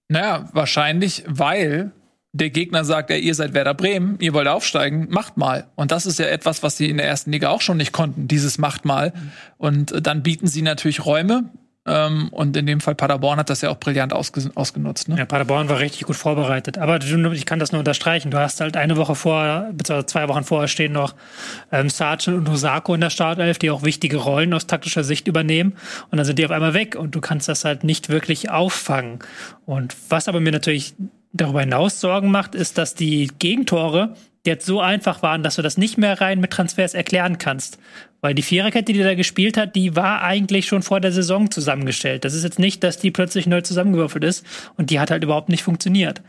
Naja, 0.08 0.48
wahrscheinlich, 0.52 1.25
weil 1.26 1.92
der 2.34 2.50
Gegner 2.50 2.84
sagt, 2.84 3.10
ja, 3.10 3.16
ihr 3.16 3.34
seid 3.34 3.54
Werder 3.54 3.75
Bremen, 3.75 4.19
ihr 4.19 4.34
wollt 4.34 4.48
aufsteigen, 4.48 5.06
macht 5.08 5.36
mal. 5.36 5.69
Und 5.76 5.92
das 5.92 6.04
ist 6.04 6.19
ja 6.19 6.26
etwas, 6.26 6.64
was 6.64 6.76
sie 6.76 6.90
in 6.90 6.96
der 6.96 7.06
ersten 7.06 7.31
Liga 7.31 7.48
auch 7.50 7.60
schon 7.60 7.76
nicht 7.76 7.92
konnten, 7.92 8.26
dieses 8.26 8.58
macht 8.58 8.84
mal. 8.84 9.12
Und 9.56 9.94
dann 10.04 10.25
bieten 10.25 10.48
sie 10.48 10.62
natürlich 10.62 11.06
Räume. 11.06 11.44
Ähm, 11.86 12.31
und 12.32 12.56
in 12.56 12.66
dem 12.66 12.81
Fall 12.81 12.96
Paderborn 12.96 13.38
hat 13.38 13.50
das 13.50 13.60
ja 13.60 13.70
auch 13.70 13.78
brillant 13.78 14.12
ausge 14.12 14.50
ausgenutzt. 14.56 15.08
Ne? 15.08 15.16
Ja, 15.16 15.26
Paderborn 15.26 15.69
war 15.69 15.78
richtig 15.78 16.06
gut 16.06 16.16
vorbereitet. 16.16 16.76
Aber 16.76 16.98
ich 17.00 17.46
kann 17.46 17.60
das 17.60 17.70
nur 17.70 17.78
unterstreichen. 17.78 18.32
Du 18.32 18.38
hast 18.38 18.60
halt 18.60 18.76
eine 18.76 18.96
Woche 18.96 19.14
vor, 19.14 19.69
beziehungsweise 19.72 20.06
zwei 20.06 20.28
Wochen 20.28 20.42
vorher 20.42 20.66
stehen 20.66 20.92
noch 20.92 21.14
ähm, 21.70 21.88
Sargent 21.88 22.38
und 22.38 22.48
Osako 22.48 22.94
in 22.94 23.00
der 23.00 23.10
Startelf, 23.10 23.58
die 23.58 23.70
auch 23.70 23.84
wichtige 23.84 24.16
Rollen 24.16 24.54
aus 24.54 24.66
taktischer 24.66 25.04
Sicht 25.04 25.28
übernehmen. 25.28 25.75
Und 26.10 26.16
dann 26.16 26.25
sind 26.25 26.40
die 26.40 26.44
auf 26.44 26.50
einmal 26.50 26.75
weg 26.75 26.96
und 26.96 27.14
du 27.14 27.20
kannst 27.20 27.48
das 27.48 27.64
halt 27.64 27.84
nicht 27.84 28.08
wirklich 28.08 28.50
auffangen. 28.50 29.20
Und 29.66 29.94
was 30.08 30.26
aber 30.26 30.40
mir 30.40 30.52
natürlich 30.52 30.94
darüber 31.34 31.60
hinaus 31.60 32.00
Sorgen 32.00 32.31
macht, 32.31 32.54
ist, 32.54 32.78
dass 32.78 32.94
die 32.94 33.31
Gegentore 33.38 34.14
jetzt 34.46 34.66
so 34.66 34.81
einfach 34.81 35.22
waren, 35.22 35.42
dass 35.42 35.56
du 35.56 35.62
das 35.62 35.76
nicht 35.76 35.98
mehr 35.98 36.20
rein 36.20 36.40
mit 36.40 36.50
Transfers 36.50 36.94
erklären 36.94 37.38
kannst. 37.38 37.78
Weil 38.20 38.34
die 38.34 38.43
Viererkette, 38.43 38.93
die 38.93 39.03
da 39.03 39.14
gespielt 39.14 39.56
hat, 39.56 39.74
die 39.74 39.96
war 39.96 40.22
eigentlich 40.22 40.67
schon 40.67 40.82
vor 40.82 41.00
der 41.00 41.12
Saison 41.12 41.50
zusammengestellt. 41.50 42.24
Das 42.24 42.34
ist 42.34 42.44
jetzt 42.44 42.58
nicht, 42.58 42.82
dass 42.82 42.98
die 42.98 43.10
plötzlich 43.10 43.46
neu 43.46 43.60
zusammengewürfelt 43.60 44.24
ist 44.24 44.46
und 44.76 44.91
die 44.91 45.00
hat 45.00 45.10
halt 45.10 45.24
überhaupt 45.24 45.48
nicht 45.48 45.62
funktioniert. 45.62 46.22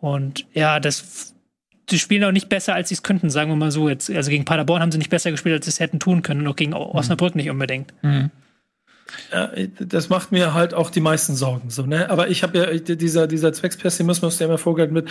Und 0.00 0.46
ja, 0.52 0.80
das, 0.80 1.34
die 1.90 1.98
spielen 1.98 2.24
auch 2.24 2.32
nicht 2.32 2.48
besser, 2.48 2.74
als 2.74 2.88
sie 2.88 2.94
es 2.94 3.02
könnten, 3.02 3.30
sagen 3.30 3.50
wir 3.50 3.56
mal 3.56 3.70
so. 3.70 3.88
Jetzt, 3.88 4.10
also 4.10 4.30
gegen 4.30 4.44
Paderborn 4.44 4.82
haben 4.82 4.92
sie 4.92 4.98
nicht 4.98 5.10
besser 5.10 5.30
gespielt, 5.30 5.54
als 5.54 5.66
sie 5.66 5.70
es 5.70 5.80
hätten 5.80 6.00
tun 6.00 6.22
können 6.22 6.42
und 6.42 6.48
auch 6.48 6.56
gegen 6.56 6.74
Osnabrück 6.74 7.34
nicht 7.34 7.50
unbedingt. 7.50 7.92
Mhm. 8.02 8.30
Ja, 9.32 9.50
das 9.78 10.08
macht 10.08 10.32
mir 10.32 10.54
halt 10.54 10.74
auch 10.74 10.90
die 10.90 11.00
meisten 11.00 11.34
Sorgen 11.34 11.70
so, 11.70 11.86
ne? 11.86 12.10
Aber 12.10 12.28
ich 12.28 12.42
habe 12.42 12.58
ja 12.58 12.94
dieser 12.96 13.26
dieser 13.26 13.52
Zweckspessimismus, 13.52 14.38
der 14.38 14.48
immer 14.48 14.58
vorgeht 14.58 14.92
mit 14.92 15.08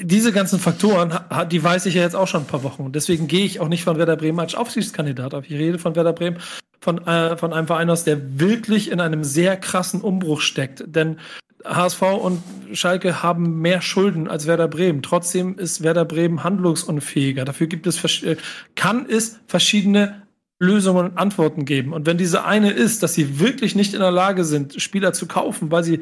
diese 0.00 0.32
ganzen 0.32 0.58
Faktoren, 0.58 1.18
die 1.50 1.62
weiß 1.62 1.86
ich 1.86 1.94
ja 1.94 2.02
jetzt 2.02 2.16
auch 2.16 2.28
schon 2.28 2.42
ein 2.42 2.46
paar 2.46 2.62
Wochen. 2.62 2.90
deswegen 2.92 3.28
gehe 3.28 3.44
ich 3.44 3.60
auch 3.60 3.68
nicht 3.68 3.84
von 3.84 3.98
Werder 3.98 4.16
Bremen 4.16 4.40
als 4.40 4.54
Aufsichtskandidat 4.54 5.34
auf. 5.34 5.44
Ich 5.46 5.52
rede 5.52 5.78
von 5.78 5.96
Werder 5.96 6.12
Bremen 6.12 6.38
von 6.80 7.06
äh, 7.06 7.36
von 7.36 7.52
einem 7.52 7.66
Verein 7.66 7.90
aus, 7.90 8.04
der 8.04 8.40
wirklich 8.40 8.90
in 8.90 9.00
einem 9.00 9.24
sehr 9.24 9.56
krassen 9.56 10.00
Umbruch 10.00 10.40
steckt, 10.40 10.84
denn 10.86 11.18
HSV 11.64 12.02
und 12.02 12.42
Schalke 12.72 13.22
haben 13.22 13.60
mehr 13.60 13.82
Schulden 13.82 14.28
als 14.28 14.46
Werder 14.46 14.68
Bremen. 14.68 15.02
Trotzdem 15.02 15.58
ist 15.58 15.82
Werder 15.82 16.04
Bremen 16.04 16.42
handlungsunfähiger. 16.42 17.44
Dafür 17.44 17.66
gibt 17.66 17.86
es 17.86 18.22
äh, 18.22 18.36
kann 18.76 19.06
es 19.08 19.40
verschiedene 19.46 20.22
Lösungen 20.60 21.06
und 21.06 21.18
Antworten 21.18 21.64
geben. 21.64 21.92
Und 21.92 22.06
wenn 22.06 22.18
diese 22.18 22.44
eine 22.44 22.70
ist, 22.70 23.02
dass 23.02 23.14
sie 23.14 23.40
wirklich 23.40 23.74
nicht 23.74 23.94
in 23.94 24.00
der 24.00 24.10
Lage 24.10 24.44
sind, 24.44 24.80
Spieler 24.80 25.12
zu 25.12 25.26
kaufen, 25.26 25.72
weil 25.72 25.82
sie 25.82 26.00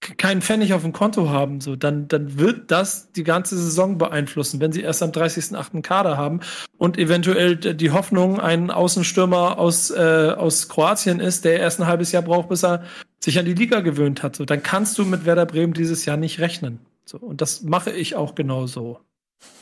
keinen 0.00 0.42
Pfennig 0.42 0.72
auf 0.72 0.82
dem 0.82 0.92
Konto 0.92 1.30
haben, 1.30 1.60
so, 1.60 1.76
dann, 1.76 2.08
dann 2.08 2.38
wird 2.38 2.70
das 2.70 3.12
die 3.12 3.24
ganze 3.24 3.56
Saison 3.56 3.98
beeinflussen, 3.98 4.60
wenn 4.60 4.72
sie 4.72 4.82
erst 4.82 5.02
am 5.02 5.10
30.8. 5.10 5.82
Kader 5.82 6.16
haben 6.16 6.40
und 6.76 6.98
eventuell 6.98 7.56
die 7.56 7.90
Hoffnung, 7.92 8.40
ein 8.40 8.70
Außenstürmer 8.70 9.58
aus, 9.58 9.90
äh, 9.90 10.34
aus 10.36 10.68
Kroatien 10.68 11.20
ist, 11.20 11.44
der 11.44 11.60
erst 11.60 11.80
ein 11.80 11.86
halbes 11.86 12.10
Jahr 12.10 12.22
braucht, 12.22 12.48
bis 12.48 12.64
er 12.64 12.84
sich 13.20 13.38
an 13.38 13.44
die 13.44 13.54
Liga 13.54 13.80
gewöhnt 13.80 14.22
hat, 14.22 14.34
so, 14.34 14.44
dann 14.44 14.62
kannst 14.62 14.98
du 14.98 15.04
mit 15.04 15.24
Werder 15.24 15.46
Bremen 15.46 15.72
dieses 15.72 16.04
Jahr 16.04 16.16
nicht 16.16 16.40
rechnen. 16.40 16.80
So, 17.04 17.18
und 17.18 17.40
das 17.40 17.62
mache 17.62 17.90
ich 17.90 18.16
auch 18.16 18.34
genauso 18.34 18.98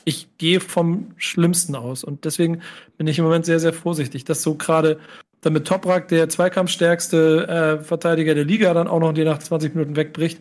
ich 0.05 0.37
gehe 0.39 0.61
vom 0.61 1.13
Schlimmsten 1.17 1.75
aus. 1.75 2.05
Und 2.05 2.25
deswegen 2.25 2.63
bin 2.97 3.07
ich 3.07 3.19
im 3.19 3.25
Moment 3.25 3.47
sehr, 3.47 3.61
sehr 3.61 3.73
vorsichtig, 3.73 4.25
dass 4.25 4.43
so 4.43 4.55
gerade 4.55 4.99
damit 5.41 5.67
Toprak, 5.67 6.09
der 6.09 6.29
zweikampfstärkste 6.29 7.49
äh, 7.81 7.85
Verteidiger 7.85 8.35
der 8.35 8.45
Liga, 8.45 8.75
dann 8.75 8.89
auch 8.89 9.01
noch 9.01 9.13
die 9.13 9.25
nach 9.25 9.39
20 9.39 9.75
Minuten 9.75 9.97
wegbricht, 9.97 10.41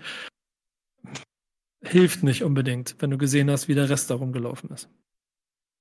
hilft 1.82 2.24
nicht 2.24 2.44
unbedingt, 2.44 2.96
wenn 3.00 3.10
du 3.10 3.18
gesehen 3.18 3.50
hast, 3.50 3.68
wie 3.68 3.76
der 3.76 3.90
Rest 3.90 4.10
darum 4.10 4.34
gelaufen 4.34 4.70
ist. 4.74 4.90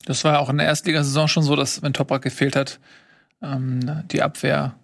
Das 0.05 0.25
war 0.25 0.39
auch 0.39 0.49
in 0.49 0.59
der 0.59 0.67
Erstligasaison 0.67 1.29
schon 1.29 1.43
so, 1.43 1.57
dass 1.57 1.83
wenn 1.83 1.93
Toprak 1.93 2.23
gefehlt 2.23 2.55
hat, 2.55 2.79
ähm, 3.43 4.05
die 4.11 4.23
Abwehr 4.23 4.77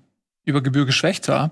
über 0.45 0.63
Gebühr 0.63 0.87
geschwächt 0.87 1.29
war. 1.29 1.51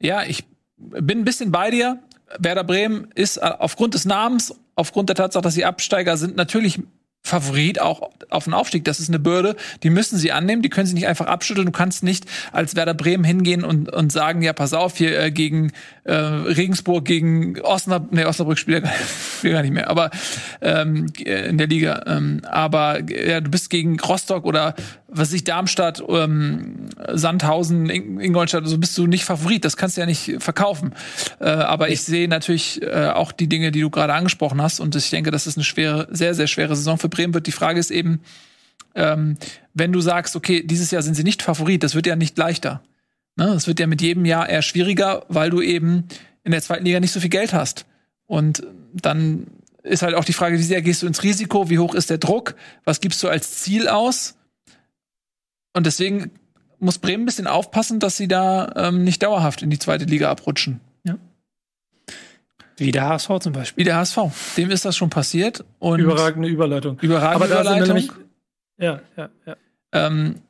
Ja, 0.00 0.24
ich 0.24 0.44
bin 0.76 1.20
ein 1.20 1.24
bisschen 1.24 1.52
bei 1.52 1.70
dir. 1.70 2.02
Werder 2.38 2.64
Bremen 2.64 3.08
ist 3.14 3.36
äh, 3.36 3.52
aufgrund 3.58 3.94
des 3.94 4.04
Namens, 4.04 4.58
aufgrund 4.76 5.08
der 5.08 5.16
Tatsache, 5.16 5.42
dass 5.42 5.54
sie 5.54 5.64
Absteiger 5.64 6.16
sind, 6.16 6.36
natürlich 6.36 6.80
Favorit 7.26 7.80
auch 7.80 8.10
auf 8.28 8.44
den 8.44 8.52
Aufstieg. 8.52 8.84
Das 8.84 9.00
ist 9.00 9.08
eine 9.08 9.18
Bürde, 9.18 9.56
die 9.82 9.88
müssen 9.88 10.18
sie 10.18 10.30
annehmen, 10.30 10.60
die 10.60 10.68
können 10.68 10.86
sie 10.86 10.92
nicht 10.92 11.06
einfach 11.06 11.26
abschütteln. 11.26 11.64
Du 11.64 11.72
kannst 11.72 12.04
nicht 12.04 12.26
als 12.52 12.76
Werder 12.76 12.92
Bremen 12.92 13.24
hingehen 13.24 13.64
und, 13.64 13.90
und 13.90 14.12
sagen, 14.12 14.42
ja, 14.42 14.52
pass 14.52 14.74
auf, 14.74 14.98
hier 14.98 15.18
äh, 15.18 15.30
gegen 15.30 15.72
äh, 16.04 16.12
Regensburg, 16.12 17.06
gegen 17.06 17.58
Osnabrück, 17.62 18.12
nee, 18.12 18.26
Osnabrück 18.26 18.58
spielt 18.58 18.84
ja 19.42 19.52
gar 19.52 19.62
nicht 19.62 19.70
mehr, 19.72 19.88
aber 19.88 20.10
ähm, 20.60 21.06
in 21.24 21.56
der 21.56 21.66
Liga. 21.66 22.02
Ähm, 22.06 22.42
aber 22.44 23.00
ja, 23.10 23.40
du 23.40 23.50
bist 23.50 23.70
gegen 23.70 23.98
Rostock 23.98 24.44
oder 24.44 24.74
was 25.14 25.32
ich 25.32 25.44
Darmstadt, 25.44 26.02
ähm, 26.08 26.88
Sandhausen, 27.12 27.88
Ingolstadt, 27.88 28.66
so 28.66 28.78
bist 28.78 28.98
du 28.98 29.06
nicht 29.06 29.24
Favorit. 29.24 29.64
Das 29.64 29.76
kannst 29.76 29.96
du 29.96 30.00
ja 30.00 30.06
nicht 30.06 30.36
verkaufen. 30.40 30.92
Äh, 31.40 31.44
aber 31.44 31.88
ich 31.88 32.02
sehe 32.02 32.26
natürlich 32.26 32.82
äh, 32.82 33.10
auch 33.14 33.30
die 33.30 33.48
Dinge, 33.48 33.70
die 33.70 33.80
du 33.80 33.90
gerade 33.90 34.12
angesprochen 34.12 34.60
hast. 34.60 34.80
Und 34.80 34.96
ich 34.96 35.10
denke, 35.10 35.30
das 35.30 35.46
ist 35.46 35.56
eine 35.56 35.64
schwere, 35.64 36.08
sehr, 36.10 36.34
sehr 36.34 36.48
schwere 36.48 36.74
Saison 36.74 36.98
für 36.98 37.08
Bremen 37.08 37.23
wird. 37.32 37.46
Die 37.46 37.52
Frage 37.52 37.80
ist 37.80 37.90
eben, 37.90 38.20
ähm, 38.94 39.38
wenn 39.72 39.92
du 39.92 40.00
sagst, 40.00 40.36
okay, 40.36 40.62
dieses 40.62 40.90
Jahr 40.90 41.02
sind 41.02 41.14
sie 41.14 41.24
nicht 41.24 41.42
Favorit, 41.42 41.82
das 41.82 41.94
wird 41.94 42.06
ja 42.06 42.16
nicht 42.16 42.36
leichter. 42.36 42.82
Ne? 43.36 43.46
Das 43.46 43.66
wird 43.66 43.80
ja 43.80 43.86
mit 43.86 44.02
jedem 44.02 44.24
Jahr 44.24 44.48
eher 44.48 44.62
schwieriger, 44.62 45.24
weil 45.28 45.50
du 45.50 45.62
eben 45.62 46.04
in 46.42 46.52
der 46.52 46.62
zweiten 46.62 46.84
Liga 46.84 47.00
nicht 47.00 47.12
so 47.12 47.20
viel 47.20 47.30
Geld 47.30 47.52
hast. 47.52 47.86
Und 48.26 48.62
dann 48.92 49.46
ist 49.82 50.02
halt 50.02 50.14
auch 50.14 50.24
die 50.24 50.32
Frage, 50.32 50.58
wie 50.58 50.62
sehr 50.62 50.82
gehst 50.82 51.02
du 51.02 51.06
ins 51.06 51.22
Risiko, 51.22 51.70
wie 51.70 51.78
hoch 51.78 51.94
ist 51.94 52.10
der 52.10 52.18
Druck, 52.18 52.54
was 52.84 53.00
gibst 53.00 53.22
du 53.22 53.28
als 53.28 53.56
Ziel 53.56 53.88
aus? 53.88 54.36
Und 55.72 55.86
deswegen 55.86 56.30
muss 56.78 56.98
Bremen 56.98 57.22
ein 57.22 57.26
bisschen 57.26 57.46
aufpassen, 57.46 58.00
dass 58.00 58.16
sie 58.16 58.28
da 58.28 58.72
ähm, 58.76 59.04
nicht 59.04 59.22
dauerhaft 59.22 59.62
in 59.62 59.70
die 59.70 59.78
zweite 59.78 60.04
Liga 60.04 60.30
abrutschen. 60.30 60.80
Wie 62.76 62.90
der 62.90 63.08
HSV 63.08 63.28
zum 63.40 63.52
Beispiel. 63.52 63.82
Wie 63.82 63.84
der 63.84 63.96
HSV. 63.96 64.18
Dem 64.56 64.70
ist 64.70 64.84
das 64.84 64.96
schon 64.96 65.10
passiert. 65.10 65.64
Und 65.78 66.00
Überragende 66.00 66.48
Überleitung. 66.48 66.98
Überragende 67.00 67.34
Aber 67.36 67.46
da 67.48 67.60
Überleitung. 67.60 67.86
nämlich, 67.88 68.10
ja, 68.78 69.00
ja, 69.16 69.28
ja. 69.46 69.56
Ähm, 69.92 70.40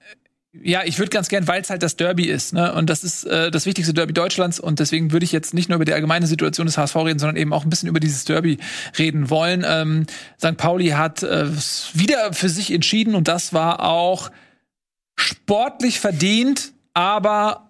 ja, 0.63 0.83
ich 0.85 0.99
würde 0.99 1.11
ganz 1.11 1.29
gern, 1.29 1.49
weil 1.49 1.61
es 1.63 1.71
halt 1.71 1.83
das 1.83 1.97
Derby 1.97 2.27
ist, 2.27 2.53
ne? 2.53 2.73
Und 2.75 2.89
das 2.89 3.03
ist 3.03 3.25
äh, 3.25 3.51
das 3.51 3.67
wichtigste 3.67 3.93
Derby 3.93 4.13
Deutschlands 4.13 4.61
und 4.61 4.79
deswegen 4.79 5.11
würde 5.11 5.25
ich 5.25 5.33
jetzt 5.33 5.53
nicht 5.53 5.69
nur 5.69 5.77
über 5.77 5.85
die 5.85 5.93
allgemeine 5.93 6.29
Situation 6.29 6.67
des 6.67 6.79
HSV 6.79 6.95
reden, 6.97 7.19
sondern 7.19 7.37
eben 7.37 7.53
auch 7.53 7.65
ein 7.65 7.71
bisschen 7.71 7.89
über 7.89 7.99
dieses 7.99 8.25
Derby 8.25 8.59
reden 8.97 9.31
wollen. 9.31 9.65
Ähm, 9.67 10.07
St. 10.39 10.57
Pauli 10.57 10.91
hat 10.91 11.25
äh, 11.25 11.49
wieder 11.95 12.33
für 12.33 12.49
sich 12.49 12.73
entschieden 12.73 13.17
und 13.17 13.27
das 13.27 13.53
war 13.53 13.83
auch 13.83 14.31
sportlich 15.17 15.99
verdient, 15.99 16.73
aber 16.93 17.64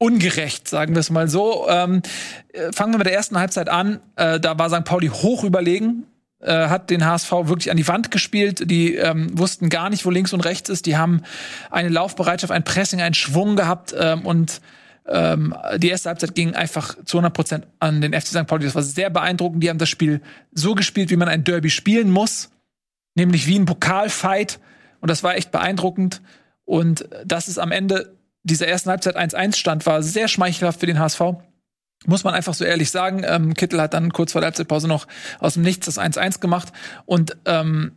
ungerecht, 0.00 0.66
sagen 0.66 0.94
wir 0.94 1.00
es 1.00 1.10
mal 1.10 1.28
so. 1.28 1.68
Ähm, 1.68 2.02
äh, 2.52 2.72
fangen 2.72 2.94
wir 2.94 2.98
mit 2.98 3.06
der 3.06 3.14
ersten 3.14 3.38
Halbzeit 3.38 3.68
an. 3.68 4.00
Äh, 4.16 4.40
da 4.40 4.58
war 4.58 4.70
St. 4.70 4.84
Pauli 4.84 5.08
hoch 5.08 5.44
überlegen, 5.44 6.06
äh, 6.40 6.68
hat 6.68 6.88
den 6.88 7.04
HSV 7.04 7.30
wirklich 7.30 7.70
an 7.70 7.76
die 7.76 7.86
Wand 7.86 8.10
gespielt. 8.10 8.70
Die 8.70 8.94
ähm, 8.94 9.38
wussten 9.38 9.68
gar 9.68 9.90
nicht, 9.90 10.06
wo 10.06 10.10
links 10.10 10.32
und 10.32 10.40
rechts 10.40 10.70
ist. 10.70 10.86
Die 10.86 10.96
haben 10.96 11.22
eine 11.70 11.90
Laufbereitschaft, 11.90 12.50
ein 12.50 12.64
Pressing, 12.64 13.02
einen 13.02 13.14
Schwung 13.14 13.56
gehabt 13.56 13.94
ähm, 13.96 14.24
und 14.24 14.62
ähm, 15.06 15.54
die 15.76 15.90
erste 15.90 16.08
Halbzeit 16.08 16.34
ging 16.34 16.54
einfach 16.54 16.96
zu 17.04 17.18
100 17.18 17.34
Prozent 17.34 17.66
an 17.78 18.00
den 18.00 18.14
FC 18.14 18.28
St. 18.28 18.46
Pauli. 18.46 18.64
Das 18.64 18.74
war 18.74 18.82
sehr 18.82 19.10
beeindruckend. 19.10 19.62
Die 19.62 19.68
haben 19.68 19.78
das 19.78 19.90
Spiel 19.90 20.22
so 20.52 20.74
gespielt, 20.74 21.10
wie 21.10 21.16
man 21.16 21.28
ein 21.28 21.44
Derby 21.44 21.68
spielen 21.68 22.10
muss, 22.10 22.50
nämlich 23.16 23.46
wie 23.46 23.58
ein 23.58 23.66
Pokalfight. 23.66 24.60
Und 25.00 25.10
das 25.10 25.22
war 25.22 25.36
echt 25.36 25.50
beeindruckend. 25.50 26.22
Und 26.64 27.06
dass 27.26 27.48
es 27.48 27.58
am 27.58 27.70
Ende 27.70 28.16
dieser 28.42 28.68
ersten 28.68 28.90
Halbzeit 28.90 29.16
1-1 29.16 29.56
stand, 29.56 29.86
war 29.86 30.02
sehr 30.02 30.28
schmeichelhaft 30.28 30.80
für 30.80 30.86
den 30.86 30.98
HSV. 30.98 31.20
Muss 32.06 32.24
man 32.24 32.34
einfach 32.34 32.54
so 32.54 32.64
ehrlich 32.64 32.90
sagen. 32.90 33.24
Ähm, 33.26 33.54
Kittel 33.54 33.80
hat 33.80 33.92
dann 33.92 34.12
kurz 34.12 34.32
vor 34.32 34.40
der 34.40 34.46
Halbzeitpause 34.46 34.88
noch 34.88 35.06
aus 35.38 35.54
dem 35.54 35.62
Nichts 35.62 35.86
das 35.86 35.98
1-1 35.98 36.40
gemacht. 36.40 36.72
Und 37.04 37.36
ähm, 37.44 37.92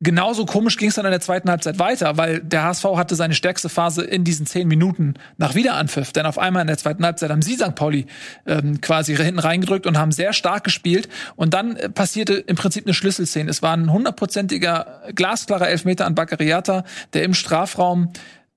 genauso 0.00 0.44
komisch 0.44 0.76
ging 0.76 0.90
es 0.90 0.96
dann 0.96 1.06
in 1.06 1.12
der 1.12 1.20
zweiten 1.20 1.48
Halbzeit 1.48 1.78
weiter, 1.78 2.18
weil 2.18 2.40
der 2.40 2.64
HSV 2.64 2.84
hatte 2.96 3.14
seine 3.14 3.32
stärkste 3.32 3.70
Phase 3.70 4.02
in 4.02 4.24
diesen 4.24 4.44
zehn 4.44 4.68
Minuten 4.68 5.14
nach 5.38 5.54
Wiederanpfiff. 5.54 6.12
Denn 6.12 6.26
auf 6.26 6.38
einmal 6.38 6.60
in 6.60 6.66
der 6.66 6.76
zweiten 6.76 7.06
Halbzeit 7.06 7.30
haben 7.30 7.40
sie 7.40 7.54
St. 7.54 7.74
Pauli 7.74 8.04
ähm, 8.46 8.82
quasi 8.82 9.16
hinten 9.16 9.38
reingedrückt 9.38 9.86
und 9.86 9.96
haben 9.96 10.12
sehr 10.12 10.34
stark 10.34 10.64
gespielt. 10.64 11.08
Und 11.34 11.54
dann 11.54 11.76
äh, 11.76 11.88
passierte 11.88 12.34
im 12.34 12.56
Prinzip 12.56 12.84
eine 12.84 12.92
Schlüsselszene. 12.92 13.48
Es 13.48 13.62
war 13.62 13.74
ein 13.74 13.90
hundertprozentiger, 13.90 15.04
glasklarer 15.14 15.70
Elfmeter 15.70 16.04
an 16.04 16.14
Baccariata, 16.14 16.84
der 17.14 17.22
im 17.22 17.32
Strafraum 17.32 18.12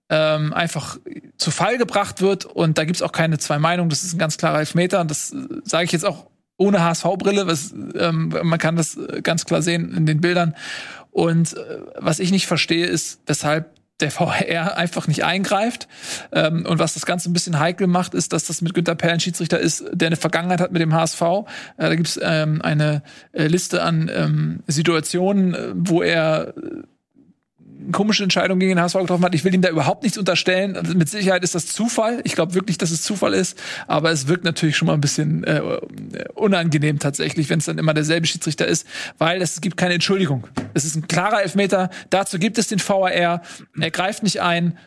ähm, 0.10 0.54
einfach 0.54 0.98
zu 1.38 1.52
Fall 1.52 1.78
gebracht 1.78 2.22
wird. 2.22 2.46
Und 2.46 2.78
da 2.78 2.86
gibt's 2.86 3.02
auch 3.02 3.12
keine 3.12 3.38
zwei 3.38 3.60
Meinungen. 3.60 3.90
Das 3.90 4.04
ist 4.04 4.14
ein 4.14 4.20
ganz 4.20 4.38
klarer 4.38 4.60
Elfmeter. 4.60 5.02
Und 5.02 5.12
das 5.12 5.32
äh, 5.32 5.48
sage 5.64 5.86
ich 5.86 5.92
jetzt 5.92 6.06
auch 6.06 6.28
ohne 6.58 6.84
HSV-Brille. 6.84 7.54
Ähm, 8.00 8.34
man 8.44 8.60
kann 8.60 8.76
das 8.76 8.98
äh, 8.98 9.22
ganz 9.22 9.46
klar 9.46 9.62
sehen 9.62 9.96
in 9.96 10.06
den 10.06 10.22
Bildern. 10.22 10.56
Und 11.12 11.56
äh, 11.56 11.80
was 11.98 12.20
ich 12.20 12.32
nicht 12.32 12.48
verstehe, 12.48 12.86
ist, 12.86 13.22
weshalb 13.26 13.74
der 14.00 14.12
VR 14.12 14.78
einfach 14.78 15.08
nicht 15.08 15.24
eingreift. 15.24 15.88
Ähm, 16.32 16.66
und 16.66 16.80
was 16.80 16.94
das 16.94 17.06
Ganze 17.06 17.30
ein 17.30 17.34
bisschen 17.34 17.60
heikel 17.60 17.88
macht, 17.88 18.14
ist, 18.14 18.34
dass 18.34 18.46
das 18.46 18.62
mit 18.62 18.74
Günter 18.74 18.96
Perl 18.96 19.14
ein 19.14 19.20
Schiedsrichter 19.20 19.60
ist, 19.60 19.86
der 19.92 20.08
eine 20.08 20.16
Vergangenheit 20.16 20.62
hat 20.62 20.72
mit 20.72 20.82
dem 20.82 20.94
HSV. 20.94 21.22
Äh, 21.22 21.44
da 21.78 21.96
gibt's 21.96 22.20
ähm, 22.22 22.62
eine 22.62 23.04
äh, 23.32 23.48
Liste 23.48 23.82
an 23.82 24.12
ähm, 24.14 24.64
Situationen, 24.68 25.56
wo 25.74 26.02
er 26.02 26.54
komische 27.92 28.24
Entscheidung 28.24 28.60
gegen 28.60 28.76
den 28.76 28.82
HSV 28.82 28.96
getroffen 29.00 29.26
hat. 29.26 29.36
Ich 29.36 29.44
will 29.44 29.54
ihm 29.54 29.62
da 29.62 29.70
überhaupt 29.70 30.04
nichts 30.04 30.18
unterstellen. 30.18 30.78
Mit 30.96 31.10
Sicherheit 31.10 31.44
ist 31.44 31.56
das 31.56 31.68
Zufall. 31.68 32.22
Ich 32.24 32.34
glaube 32.34 32.54
wirklich, 32.54 32.78
dass 32.78 32.92
es 32.92 33.02
Zufall 33.02 33.34
ist. 33.34 33.58
Aber 33.88 34.12
es 34.12 34.28
wirkt 34.28 34.44
natürlich 34.44 34.78
schon 34.78 34.88
mal 34.88 34.94
ein 34.94 35.02
bisschen 35.02 35.44
äh, 35.44 35.62
unangenehm 36.34 37.00
tatsächlich, 37.00 37.50
wenn 37.50 37.60
es 37.60 37.66
dann 37.66 37.78
immer 37.78 37.94
derselbe 37.94 38.28
Schiedsrichter 38.28 38.68
ist, 38.68 38.88
weil 39.18 39.42
es 39.42 39.62
gibt 39.62 39.78
keine 39.78 39.96
Entschuldigung. 39.96 40.48
Es 40.74 40.86
ist 40.86 40.96
ein 40.96 41.08
klarer 41.08 41.42
Elfmeter. 41.42 41.90
Dazu 42.10 42.40
gibt 42.40 42.58
es 42.58 42.68
den 42.68 42.80
VAR. 42.80 43.12
Er 43.12 43.92
greift 43.92 44.24
nicht 44.24 44.42
ein. 44.42 44.78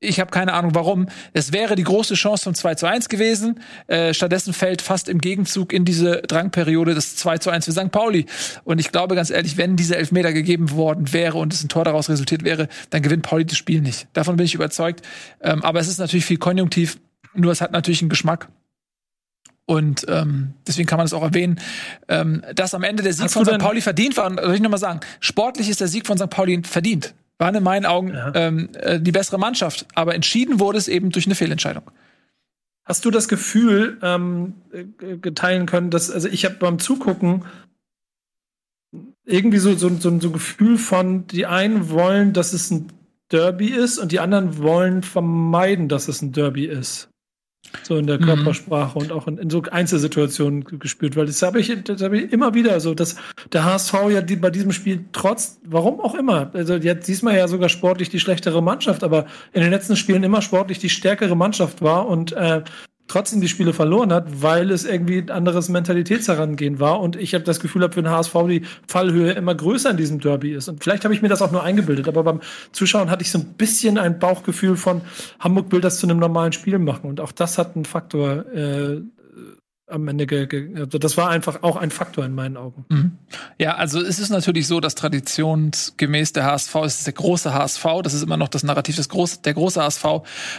Ich 0.00 0.20
habe 0.20 0.30
keine 0.30 0.52
Ahnung 0.52 0.76
warum. 0.76 1.08
Es 1.32 1.52
wäre 1.52 1.74
die 1.74 1.82
große 1.82 2.14
Chance 2.14 2.44
zum 2.44 2.54
2 2.54 2.76
zu 2.76 2.86
1 2.86 3.08
gewesen. 3.08 3.60
Äh, 3.88 4.14
stattdessen 4.14 4.52
fällt 4.52 4.80
fast 4.80 5.08
im 5.08 5.18
Gegenzug 5.18 5.72
in 5.72 5.84
diese 5.84 6.22
Drangperiode 6.22 6.94
das 6.94 7.16
2 7.16 7.38
zu 7.38 7.50
1 7.50 7.64
für 7.64 7.72
St. 7.72 7.90
Pauli. 7.90 8.26
Und 8.62 8.78
ich 8.78 8.92
glaube 8.92 9.16
ganz 9.16 9.30
ehrlich, 9.30 9.56
wenn 9.56 9.74
dieser 9.74 9.96
Elfmeter 9.96 10.32
gegeben 10.32 10.70
worden 10.70 11.12
wäre 11.12 11.38
und 11.38 11.52
es 11.52 11.64
ein 11.64 11.68
Tor 11.68 11.84
daraus 11.84 12.08
resultiert 12.08 12.44
wäre, 12.44 12.68
dann 12.90 13.02
gewinnt 13.02 13.24
Pauli 13.24 13.44
das 13.44 13.58
Spiel 13.58 13.80
nicht. 13.80 14.06
Davon 14.12 14.36
bin 14.36 14.46
ich 14.46 14.54
überzeugt. 14.54 15.02
Ähm, 15.40 15.64
aber 15.64 15.80
es 15.80 15.88
ist 15.88 15.98
natürlich 15.98 16.26
viel 16.26 16.38
konjunktiv. 16.38 17.00
Nur 17.34 17.50
es 17.50 17.60
hat 17.60 17.72
natürlich 17.72 18.00
einen 18.00 18.08
Geschmack. 18.08 18.48
Und 19.66 20.06
ähm, 20.08 20.54
deswegen 20.66 20.88
kann 20.88 20.98
man 20.98 21.06
es 21.06 21.12
auch 21.12 21.22
erwähnen, 21.22 21.58
ähm, 22.08 22.42
dass 22.54 22.72
am 22.72 22.84
Ende 22.84 23.02
der 23.02 23.12
Sieg 23.12 23.24
Hast 23.24 23.34
von 23.34 23.44
St. 23.44 23.58
Pauli 23.58 23.80
verdient 23.80 24.16
war. 24.16 24.26
Und 24.26 24.40
soll 24.40 24.54
ich 24.54 24.62
noch 24.62 24.70
mal 24.70 24.78
sagen, 24.78 25.00
sportlich 25.18 25.68
ist 25.68 25.80
der 25.80 25.88
Sieg 25.88 26.06
von 26.06 26.16
St. 26.16 26.30
Pauli 26.30 26.62
verdient. 26.62 27.14
War 27.38 27.54
in 27.54 27.62
meinen 27.62 27.86
Augen 27.86 28.08
Ja. 28.08 28.32
ähm, 28.34 28.68
äh, 28.74 29.00
die 29.00 29.12
bessere 29.12 29.38
Mannschaft. 29.38 29.86
Aber 29.94 30.14
entschieden 30.14 30.60
wurde 30.60 30.78
es 30.78 30.88
eben 30.88 31.10
durch 31.10 31.26
eine 31.26 31.34
Fehlentscheidung. 31.34 31.84
Hast 32.84 33.04
du 33.04 33.10
das 33.10 33.28
Gefühl 33.28 33.98
ähm, 34.02 34.54
äh, 34.72 35.16
geteilen 35.18 35.66
können, 35.66 35.90
dass, 35.90 36.10
also 36.10 36.28
ich 36.28 36.44
habe 36.44 36.56
beim 36.56 36.78
Zugucken 36.78 37.44
irgendwie 39.24 39.58
so, 39.58 39.74
so, 39.74 39.88
so, 39.90 40.18
so 40.18 40.28
ein 40.28 40.32
Gefühl 40.32 40.78
von, 40.78 41.26
die 41.26 41.46
einen 41.46 41.90
wollen, 41.90 42.32
dass 42.32 42.52
es 42.52 42.70
ein 42.70 42.90
Derby 43.30 43.68
ist 43.68 43.98
und 43.98 44.10
die 44.10 44.20
anderen 44.20 44.58
wollen 44.58 45.02
vermeiden, 45.02 45.88
dass 45.88 46.08
es 46.08 46.22
ein 46.22 46.32
Derby 46.32 46.64
ist. 46.64 47.10
So 47.82 47.96
in 47.96 48.06
der 48.06 48.18
Mhm. 48.18 48.24
Körpersprache 48.24 48.98
und 48.98 49.12
auch 49.12 49.26
in, 49.26 49.38
in 49.38 49.50
so 49.50 49.62
Einzelsituationen 49.70 50.64
gespürt, 50.78 51.16
weil 51.16 51.26
das 51.26 51.42
habe 51.42 51.60
ich, 51.60 51.72
das 51.84 52.02
habe 52.02 52.18
ich 52.18 52.32
immer 52.32 52.54
wieder 52.54 52.80
so, 52.80 52.94
dass 52.94 53.16
der 53.52 53.64
HSV 53.64 53.94
ja 54.10 54.20
die, 54.20 54.36
bei 54.36 54.50
diesem 54.50 54.72
Spiel 54.72 55.04
trotz, 55.12 55.60
warum 55.64 56.00
auch 56.00 56.14
immer, 56.14 56.50
also 56.54 56.74
jetzt 56.74 57.08
diesmal 57.08 57.36
ja 57.36 57.48
sogar 57.48 57.68
sportlich 57.68 58.08
die 58.08 58.20
schlechtere 58.20 58.62
Mannschaft, 58.62 59.04
aber 59.04 59.26
in 59.52 59.62
den 59.62 59.70
letzten 59.70 59.96
Spielen 59.96 60.22
immer 60.22 60.42
sportlich 60.42 60.78
die 60.78 60.90
stärkere 60.90 61.36
Mannschaft 61.36 61.82
war 61.82 62.06
und 62.06 62.32
äh, 62.32 62.62
trotzdem 63.08 63.40
die 63.40 63.48
Spiele 63.48 63.72
verloren 63.72 64.12
hat, 64.12 64.42
weil 64.42 64.70
es 64.70 64.84
irgendwie 64.84 65.18
ein 65.18 65.30
anderes 65.30 65.68
Mentalitätsherangehen 65.68 66.78
war 66.78 67.00
und 67.00 67.16
ich 67.16 67.34
habe 67.34 67.44
das 67.44 67.58
Gefühl, 67.60 67.82
für 67.90 68.02
den 68.02 68.10
HSV 68.10 68.34
die 68.48 68.62
Fallhöhe 68.86 69.32
immer 69.32 69.54
größer 69.54 69.90
in 69.90 69.96
diesem 69.96 70.20
Derby 70.20 70.52
ist. 70.52 70.68
Und 70.68 70.82
vielleicht 70.82 71.04
habe 71.04 71.14
ich 71.14 71.22
mir 71.22 71.28
das 71.28 71.42
auch 71.42 71.50
nur 71.50 71.62
eingebildet, 71.62 72.06
aber 72.08 72.22
beim 72.22 72.40
Zuschauen 72.72 73.10
hatte 73.10 73.22
ich 73.22 73.30
so 73.30 73.38
ein 73.38 73.54
bisschen 73.54 73.98
ein 73.98 74.18
Bauchgefühl 74.18 74.76
von 74.76 75.00
Hamburg 75.40 75.72
will 75.72 75.80
das 75.80 75.98
zu 75.98 76.06
einem 76.06 76.18
normalen 76.18 76.52
Spiel 76.52 76.78
machen. 76.78 77.08
Und 77.08 77.20
auch 77.20 77.32
das 77.32 77.58
hat 77.58 77.74
einen 77.74 77.84
Faktor 77.84 78.46
äh, 78.54 79.00
am 79.88 80.06
Ende, 80.08 80.26
ge 80.26 80.46
ge 80.46 80.70
also 80.76 80.98
das 80.98 81.16
war 81.16 81.30
einfach 81.30 81.62
auch 81.62 81.76
ein 81.76 81.90
Faktor 81.90 82.24
in 82.24 82.34
meinen 82.34 82.56
Augen. 82.56 82.84
Mhm. 82.88 83.12
Ja, 83.58 83.76
also 83.76 84.00
es 84.00 84.18
ist 84.18 84.30
natürlich 84.30 84.66
so, 84.66 84.80
dass 84.80 84.94
traditionsgemäß 84.94 86.32
der 86.32 86.44
HSV 86.44 86.74
es 86.84 86.98
ist 86.98 87.06
der 87.06 87.14
große 87.14 87.54
HSV, 87.54 87.84
das 88.02 88.14
ist 88.14 88.22
immer 88.22 88.36
noch 88.36 88.48
das 88.48 88.62
Narrativ 88.62 88.96
des 88.96 89.08
groß, 89.08 89.42
der 89.42 89.54
große 89.54 89.82
HSV 89.82 90.04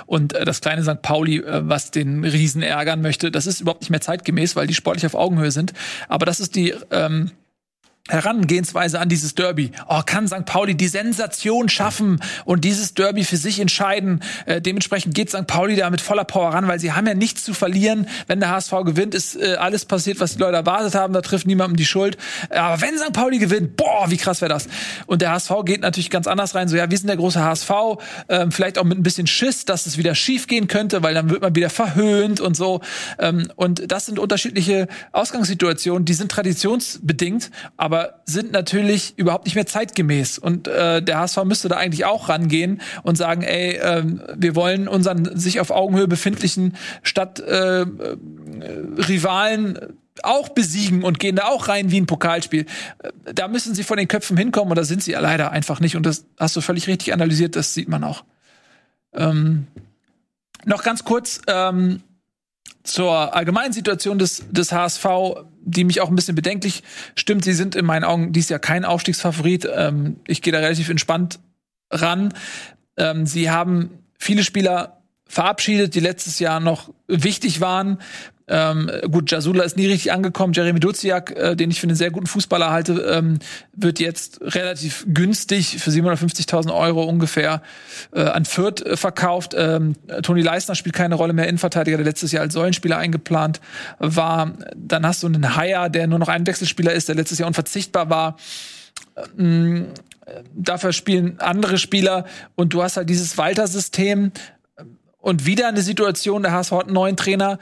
und 0.05 0.33
äh, 0.33 0.45
das 0.45 0.62
kleine 0.62 0.83
St. 0.83 1.01
Pauli, 1.01 1.38
äh, 1.38 1.62
was 1.63 1.91
den 1.91 2.24
Riesen 2.24 2.62
ärgern 2.62 3.01
möchte, 3.01 3.31
das 3.31 3.48
ist 3.48 3.62
überhaupt 3.62 3.81
nicht 3.81 3.89
mehr 3.89 4.01
zeitgemäß, 4.01 4.55
weil 4.55 4.67
die 4.67 4.75
sportlich 4.75 5.05
auf 5.05 5.15
Augenhöhe 5.15 5.51
sind. 5.51 5.74
Aber 6.07 6.25
das 6.25 6.39
ist 6.39 6.55
die 6.55 6.74
ähm, 6.91 7.31
Herangehensweise 8.10 9.00
an 9.00 9.10
dieses 9.10 9.36
Derby. 9.36 9.72
Oh, 9.88 10.01
kann 10.06 10.28
St. 10.28 10.46
Pauli 10.46 10.75
die 10.75 10.88
Sensation 10.88 11.70
schaffen 11.70 12.20
und 12.46 12.63
dieses 12.63 12.94
Derby 12.94 13.24
für 13.24 13.38
sich 13.38 13.60
entscheiden? 13.60 14.22
Äh, 14.46 14.62
dementsprechend 14.62 15.16
geht 15.16 15.30
St. 15.30 15.48
Pauli 15.48 15.75
da 15.75 15.89
mit 15.89 16.01
voller 16.01 16.25
Power 16.25 16.54
ran, 16.54 16.68
weil 16.68 16.80
sie 16.80 16.92
haben 16.92 17.08
ja 17.08 17.13
nichts 17.13 17.44
zu 17.44 17.54
verlieren. 17.54 18.08
Wenn 18.28 18.39
der 18.39 18.50
HSV 18.50 18.72
gewinnt, 18.86 19.16
ist 19.16 19.36
äh, 19.36 19.56
alles 19.56 19.86
passiert, 19.86 20.20
was 20.20 20.34
die 20.34 20.39
Leute 20.39 20.56
erwartet 20.56 20.96
haben. 20.96 21.13
Da 21.13 21.22
trifft 21.22 21.48
niemandem 21.48 21.78
die 21.78 21.86
Schuld. 21.86 22.18
Aber 22.50 22.82
wenn 22.82 22.98
St. 22.98 23.13
Pauli 23.13 23.38
gewinnt, 23.38 23.78
boah, 23.78 24.10
wie 24.10 24.18
krass 24.18 24.42
wäre 24.42 24.50
das? 24.50 24.68
Und 25.06 25.22
der 25.22 25.32
HSV 25.32 25.51
geht 25.66 25.82
natürlich 25.82 26.10
ganz 26.10 26.28
anders 26.28 26.56
rein. 26.56 26.68
So, 26.68 26.75
ja, 26.75 26.89
wir 26.89 26.98
sind 26.98 27.08
der 27.08 27.18
große 27.18 27.44
HSV. 27.44 27.72
Ähm, 28.30 28.51
vielleicht 28.51 28.78
auch 28.78 28.84
mit 28.84 28.98
ein 28.98 29.04
bisschen 29.04 29.28
Schiss, 29.28 29.66
dass 29.66 29.86
es 29.86 29.98
wieder 29.98 30.16
schief 30.16 30.48
gehen 30.48 30.68
könnte, 30.68 31.04
weil 31.04 31.13
dann 31.13 31.30
wird 31.30 31.42
man 31.42 31.56
wieder 31.56 31.70
verhöhnt 31.70 32.39
und 32.39 32.56
so. 32.56 32.82
Ähm, 33.20 33.51
und 33.56 33.92
das 33.92 34.06
sind 34.06 34.20
unterschiedliche 34.20 34.88
Ausgangssituationen. 35.12 36.06
Die 36.06 36.13
sind 36.13 36.32
traditionsbedingt, 36.32 37.51
aber 37.78 37.99
aber 38.00 38.22
sind 38.25 38.51
natürlich 38.51 39.13
überhaupt 39.18 39.46
nicht 39.46 39.56
mehr 39.56 39.65
zeitgemäß. 39.65 40.38
Und 40.38 40.68
äh, 40.68 41.01
der 41.01 41.18
HSV 41.20 41.46
müsste 41.46 41.70
da 41.70 41.77
eigentlich 41.77 42.03
auch 42.06 42.29
rangehen 42.29 42.82
und 43.03 43.18
sagen, 43.18 43.41
ey, 43.41 43.75
äh, 43.75 44.03
wir 44.36 44.56
wollen 44.56 44.88
unseren 44.88 45.36
sich 45.38 45.60
auf 45.60 45.72
Augenhöhe 45.72 46.08
befindlichen 46.08 46.77
Stadtrivalen 47.03 49.75
äh, 49.75 49.88
auch 50.22 50.50
besiegen 50.50 51.03
und 51.03 51.18
gehen 51.20 51.38
da 51.38 51.46
auch 51.46 51.70
rein 51.70 51.91
wie 51.91 52.00
ein 52.00 52.06
Pokalspiel. 52.06 52.68
Äh, 53.00 53.10
da 53.34 53.48
müssen 53.48 53.74
sie 53.75 53.84
von 53.84 53.98
den 53.98 54.08
Köpfen 54.08 54.38
hinkommen 54.38 54.72
und 54.72 54.77
da 54.77 54.84
sind 54.84 55.03
sie 55.03 55.13
leider 55.13 55.51
einfach 55.51 55.79
nicht. 55.79 55.96
Und 55.96 56.06
das 56.06 56.25
hast 56.38 56.56
du 56.56 56.62
völlig 56.62 56.88
richtig 56.88 57.13
analysiert, 57.13 57.56
das 57.56 57.74
sieht 57.74 57.89
man 57.89 58.03
auch. 58.03 58.24
Ähm, 59.13 59.65
noch 60.65 60.84
ganz 60.84 61.03
kurz, 61.03 61.41
ähm, 61.48 62.03
zur 62.83 63.35
allgemeinen 63.35 63.73
Situation 63.73 64.19
des, 64.19 64.43
des 64.49 64.71
HSV, 64.71 65.05
die 65.61 65.83
mich 65.83 66.01
auch 66.01 66.09
ein 66.09 66.15
bisschen 66.15 66.35
bedenklich 66.35 66.83
stimmt. 67.15 67.43
Sie 67.43 67.53
sind 67.53 67.75
in 67.75 67.85
meinen 67.85 68.03
Augen 68.03 68.33
dies 68.33 68.49
Jahr 68.49 68.59
kein 68.59 68.85
Aufstiegsfavorit. 68.85 69.67
Ähm, 69.73 70.17
ich 70.27 70.41
gehe 70.41 70.53
da 70.53 70.59
relativ 70.59 70.89
entspannt 70.89 71.39
ran. 71.91 72.33
Ähm, 72.97 73.25
sie 73.25 73.49
haben 73.49 73.99
viele 74.17 74.43
Spieler 74.43 75.01
verabschiedet, 75.25 75.93
die 75.95 75.99
letztes 75.99 76.39
Jahr 76.39 76.59
noch 76.59 76.91
wichtig 77.07 77.61
waren. 77.61 77.99
Ähm, 78.50 78.89
gut, 79.12 79.29
Jasula 79.29 79.63
ist 79.63 79.77
nie 79.77 79.86
richtig 79.86 80.12
angekommen. 80.12 80.53
Jeremy 80.53 80.79
Duziak, 80.79 81.32
äh, 81.38 81.56
den 81.56 81.70
ich 81.70 81.79
für 81.79 81.88
einen 81.88 81.96
sehr 81.96 82.10
guten 82.10 82.25
Fußballer 82.25 82.72
halte, 82.72 82.94
ähm, 82.94 83.38
wird 83.74 84.00
jetzt 84.00 84.41
relativ 84.41 85.06
günstig 85.08 85.77
für 85.79 85.91
750.000 85.91 86.74
Euro 86.74 87.03
ungefähr 87.03 87.62
äh, 88.12 88.22
an 88.22 88.46
Fürth 88.46 88.82
äh, 88.82 88.98
verkauft. 88.98 89.53
Ähm, 89.56 89.96
Toni 90.24 90.41
Leisner 90.41 90.74
spielt 90.74 90.96
keine 90.96 91.15
Rolle 91.15 91.34
mehr, 91.34 91.48
Innenverteidiger, 91.48 91.98
der 91.98 92.06
letztes 92.06 92.32
Jahr 92.32 92.41
als 92.41 92.53
Säulenspieler 92.53 92.98
eingeplant 92.98 93.62
war. 94.00 94.53
Dann 94.75 95.06
hast 95.06 95.22
du 95.22 95.27
einen 95.27 95.56
Haier, 95.56 95.89
der 95.89 96.08
nur 96.08 96.20
noch 96.20 96.29
ein 96.29 96.48
Wechselspieler 96.48 96.91
ist, 96.91 97.08
der 97.08 97.15
letztes 97.15 97.38
Jahr 97.38 97.48
unverzichtbar 97.48 98.10
war. 98.10 98.38
Ähm, 99.38 99.88
dafür 100.56 100.91
spielen 100.91 101.39
andere 101.39 101.77
Spieler 101.77 102.25
und 102.56 102.74
du 102.74 102.82
hast 102.82 102.98
halt 102.98 103.10
dieses 103.10 103.38
Walter-System 103.38 104.32
und 105.22 105.46
wieder 105.46 105.68
eine 105.68 105.82
Situation, 105.82 106.44
der 106.44 106.53
HSV 106.53 106.72
hat 106.72 106.86
einen 106.86 106.94
neuen 106.94 107.18
Trainer, 107.18 107.60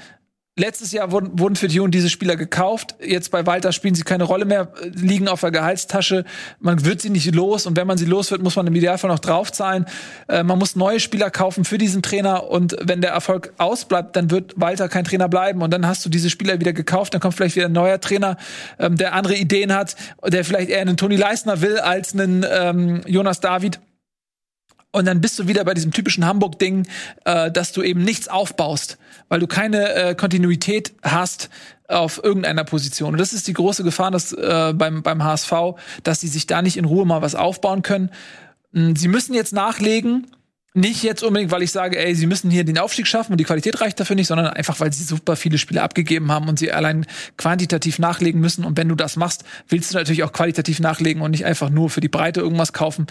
Letztes 0.59 0.91
Jahr 0.91 1.11
wurden, 1.11 1.37
wurden 1.37 1.55
für 1.55 1.67
Dion 1.67 1.91
diese 1.91 2.09
Spieler 2.09 2.35
gekauft. 2.35 2.95
Jetzt 2.99 3.29
bei 3.29 3.45
Walter 3.45 3.71
spielen 3.71 3.93
sie 3.93 4.01
keine 4.01 4.23
Rolle 4.23 4.43
mehr, 4.43 4.73
liegen 4.91 5.27
auf 5.27 5.41
der 5.41 5.51
Gehaltstasche. 5.51 6.25
Man 6.59 6.83
wird 6.83 6.99
sie 6.99 7.11
nicht 7.11 7.35
los 7.35 7.67
und 7.67 7.77
wenn 7.77 7.85
man 7.85 7.99
sie 7.99 8.05
los 8.05 8.31
wird, 8.31 8.41
muss 8.41 8.55
man 8.55 8.65
im 8.65 8.73
Idealfall 8.73 9.11
noch 9.11 9.19
draufzahlen. 9.19 9.85
Äh, 10.27 10.41
man 10.41 10.57
muss 10.57 10.75
neue 10.75 10.99
Spieler 10.99 11.29
kaufen 11.29 11.63
für 11.63 11.77
diesen 11.77 12.01
Trainer 12.01 12.49
und 12.49 12.75
wenn 12.81 13.01
der 13.01 13.11
Erfolg 13.11 13.53
ausbleibt, 13.59 14.15
dann 14.15 14.31
wird 14.31 14.53
Walter 14.55 14.89
kein 14.89 15.05
Trainer 15.05 15.29
bleiben 15.29 15.61
und 15.61 15.71
dann 15.71 15.85
hast 15.85 16.03
du 16.03 16.09
diese 16.09 16.31
Spieler 16.31 16.59
wieder 16.59 16.73
gekauft. 16.73 17.13
Dann 17.13 17.21
kommt 17.21 17.35
vielleicht 17.35 17.55
wieder 17.55 17.67
ein 17.67 17.71
neuer 17.71 18.01
Trainer, 18.01 18.37
ähm, 18.79 18.95
der 18.95 19.13
andere 19.13 19.35
Ideen 19.35 19.75
hat, 19.75 19.95
der 20.25 20.43
vielleicht 20.43 20.71
eher 20.71 20.81
einen 20.81 20.97
Toni 20.97 21.17
Leisner 21.17 21.61
will 21.61 21.77
als 21.77 22.13
einen 22.13 22.43
ähm, 22.49 23.01
Jonas 23.05 23.41
David. 23.41 23.79
Und 24.91 25.06
dann 25.06 25.22
bist 25.22 25.38
du 25.38 25.48
wieder 25.48 25.63
bei 25.63 25.74
diesem 25.74 25.91
typischen 25.91 26.25
Hamburg-Ding, 26.25 26.88
äh, 27.25 27.51
dass 27.51 27.72
du 27.72 27.84
eben 27.84 28.03
nichts 28.03 28.27
aufbaust, 28.27 28.98
weil 29.27 29.40
du 29.40 29.48
keine 29.48 29.94
äh, 29.94 30.16
Kontinuität 30.16 30.94
hast 31.03 31.50
auf 31.88 32.24
irgendeiner 32.24 32.64
Position. 32.64 33.14
Und 33.14 33.20
das 33.20 33.33
ist 33.33 33.48
die 33.48 33.53
große 33.53 33.83
Gefahr 33.83 34.11
dass, 34.11 34.33
äh, 34.33 34.74
beim, 34.75 35.03
beim 35.03 35.24
HSV, 35.24 35.51
dass 36.03 36.22
sie 36.22 36.27
sich 36.27 36.48
da 36.48 36.61
nicht 36.61 36.77
in 36.77 36.85
Ruhe 36.85 37.05
mal 37.05 37.22
was 37.22 37.35
aufbauen 37.35 37.81
können. 37.81 38.11
Hm, 38.74 38.96
sie 38.96 39.07
müssen 39.07 39.33
jetzt 39.33 39.53
nachlegen 39.53 40.27
nicht 40.77 41.01
jetzt 41.01 41.24
unbedingt, 41.24 41.51
weil 41.51 41.63
ich 41.63 41.72
sage, 41.72 41.98
ey, 41.98 42.13
sie 42.13 42.27
müssen 42.27 42.51
hier 42.51 42.63
den 42.63 42.77
Aufstieg 42.77 43.07
schaffen 43.07 43.31
und 43.31 43.40
die 43.40 43.44
Qualität 43.44 43.81
reicht 43.81 44.00
dafür 44.00 44.16
nicht, 44.16 44.27
sondern 44.27 44.48
einfach, 44.48 44.79
weil 44.79 44.94
sie 44.94 45.03
super 45.03 45.35
viele 45.35 45.57
Spiele 45.57 45.81
abgegeben 45.81 46.31
haben 46.31 46.48
und 46.48 46.59
sie 46.59 46.72
allein 46.72 47.07
quantitativ 47.35 47.98
nachlegen 47.98 48.40
müssen. 48.40 48.63
Und 48.63 48.77
wenn 48.77 48.87
du 48.87 48.94
das 48.94 49.16
machst, 49.16 49.44
willst 49.68 49.92
du 49.92 49.98
natürlich 49.98 50.24
auch 50.24 50.31
qualitativ 50.31 50.79
nachlegen 50.79 51.24
und 51.24 51.31
nicht 51.31 51.46
einfach 51.46 51.72
nur 51.72 51.90
für 51.90 52.00
die 52.00 52.09
Breite 52.09 52.42
irgendwas 52.42 52.74
kaufen. 52.74 53.07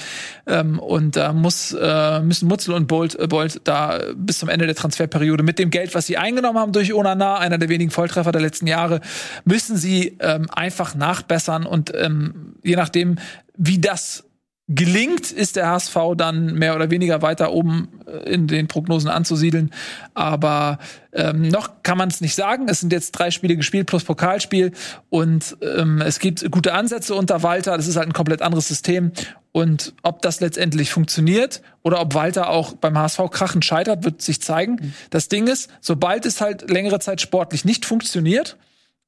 Ähm, 0.47 0.79
und 0.79 1.17
da 1.17 1.33
muss, 1.33 1.73
äh, 1.73 2.21
müssen 2.21 2.47
Mutzel 2.47 2.73
und 2.73 2.87
Bolt, 2.87 3.19
äh, 3.19 3.27
Bolt 3.27 3.61
da 3.65 4.01
bis 4.15 4.39
zum 4.39 4.49
Ende 4.49 4.67
der 4.67 4.77
Transferperiode 4.77 5.43
mit 5.43 5.59
dem 5.59 5.71
Geld, 5.71 5.95
was 5.95 6.07
sie 6.07 6.17
eingenommen 6.17 6.61
haben 6.61 6.73
durch 6.73 6.95
Onana, 6.95 7.39
einer 7.39 7.59
der 7.59 7.69
wenigen 7.69 7.91
Volltreffer 7.91 8.31
der 8.31 8.43
letzten 8.43 8.69
Jahre, 8.69 9.01
müssen 9.45 9.77
sie 9.77 10.17
ähm, 10.21 10.49
einfach 10.51 10.95
nachbessern 10.95 11.67
und 11.67 11.93
ähm, 11.97 12.55
je 12.63 12.77
nachdem, 12.77 13.17
wie 13.57 13.81
das 13.81 14.26
gelingt, 14.69 15.31
ist 15.31 15.55
der 15.55 15.69
HSV 15.69 15.97
dann 16.17 16.55
mehr 16.55 16.75
oder 16.75 16.91
weniger 16.91 17.23
weiter 17.23 17.53
oben 17.53 17.89
äh, 18.07 18.33
in 18.33 18.49
den 18.49 18.67
Prognosen 18.67 19.09
anzusiedeln. 19.09 19.71
Aber 20.15 20.79
ähm, 21.13 21.43
noch 21.49 21.83
kann 21.85 21.97
man 21.97 22.09
es 22.09 22.21
nicht 22.21 22.35
sagen. 22.35 22.69
Es 22.69 22.81
sind 22.81 22.93
jetzt 22.93 23.13
drei 23.13 23.31
Spiele 23.31 23.57
gespielt 23.57 23.87
plus 23.87 24.03
Pokalspiel 24.03 24.73
und 25.09 25.57
ähm, 25.63 26.01
es 26.01 26.19
gibt 26.19 26.51
gute 26.51 26.75
Ansätze 26.75 27.15
unter 27.15 27.45
Walter. 27.45 27.77
Das 27.77 27.87
ist 27.87 27.97
halt 27.97 28.09
ein 28.09 28.13
komplett 28.13 28.43
anderes 28.43 28.67
System. 28.67 29.13
Und 29.53 29.95
ob 30.03 30.21
das 30.21 30.41
letztendlich 30.41 30.91
funktioniert 30.91 31.63
oder 31.83 32.01
ob 32.01 32.15
Walter 32.15 32.51
auch 32.51 32.75
beim 32.75 32.99
HSV 32.99 33.21
krachend 33.31 33.65
scheitert, 33.65 34.05
wird 34.05 34.21
sich 34.21 34.43
zeigen. 34.43 34.79
Mhm. 34.81 34.93
Das 35.11 35.29
Ding 35.29 35.47
ist, 35.47 35.71
sobald 35.81 36.27
es 36.27 36.41
halt 36.41 36.69
längere 36.69 36.99
Zeit 36.99 37.21
sportlich 37.21 37.65
nicht 37.65 37.87
funktioniert, 37.87 38.57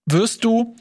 wirst 0.07 0.44
du 0.44 0.77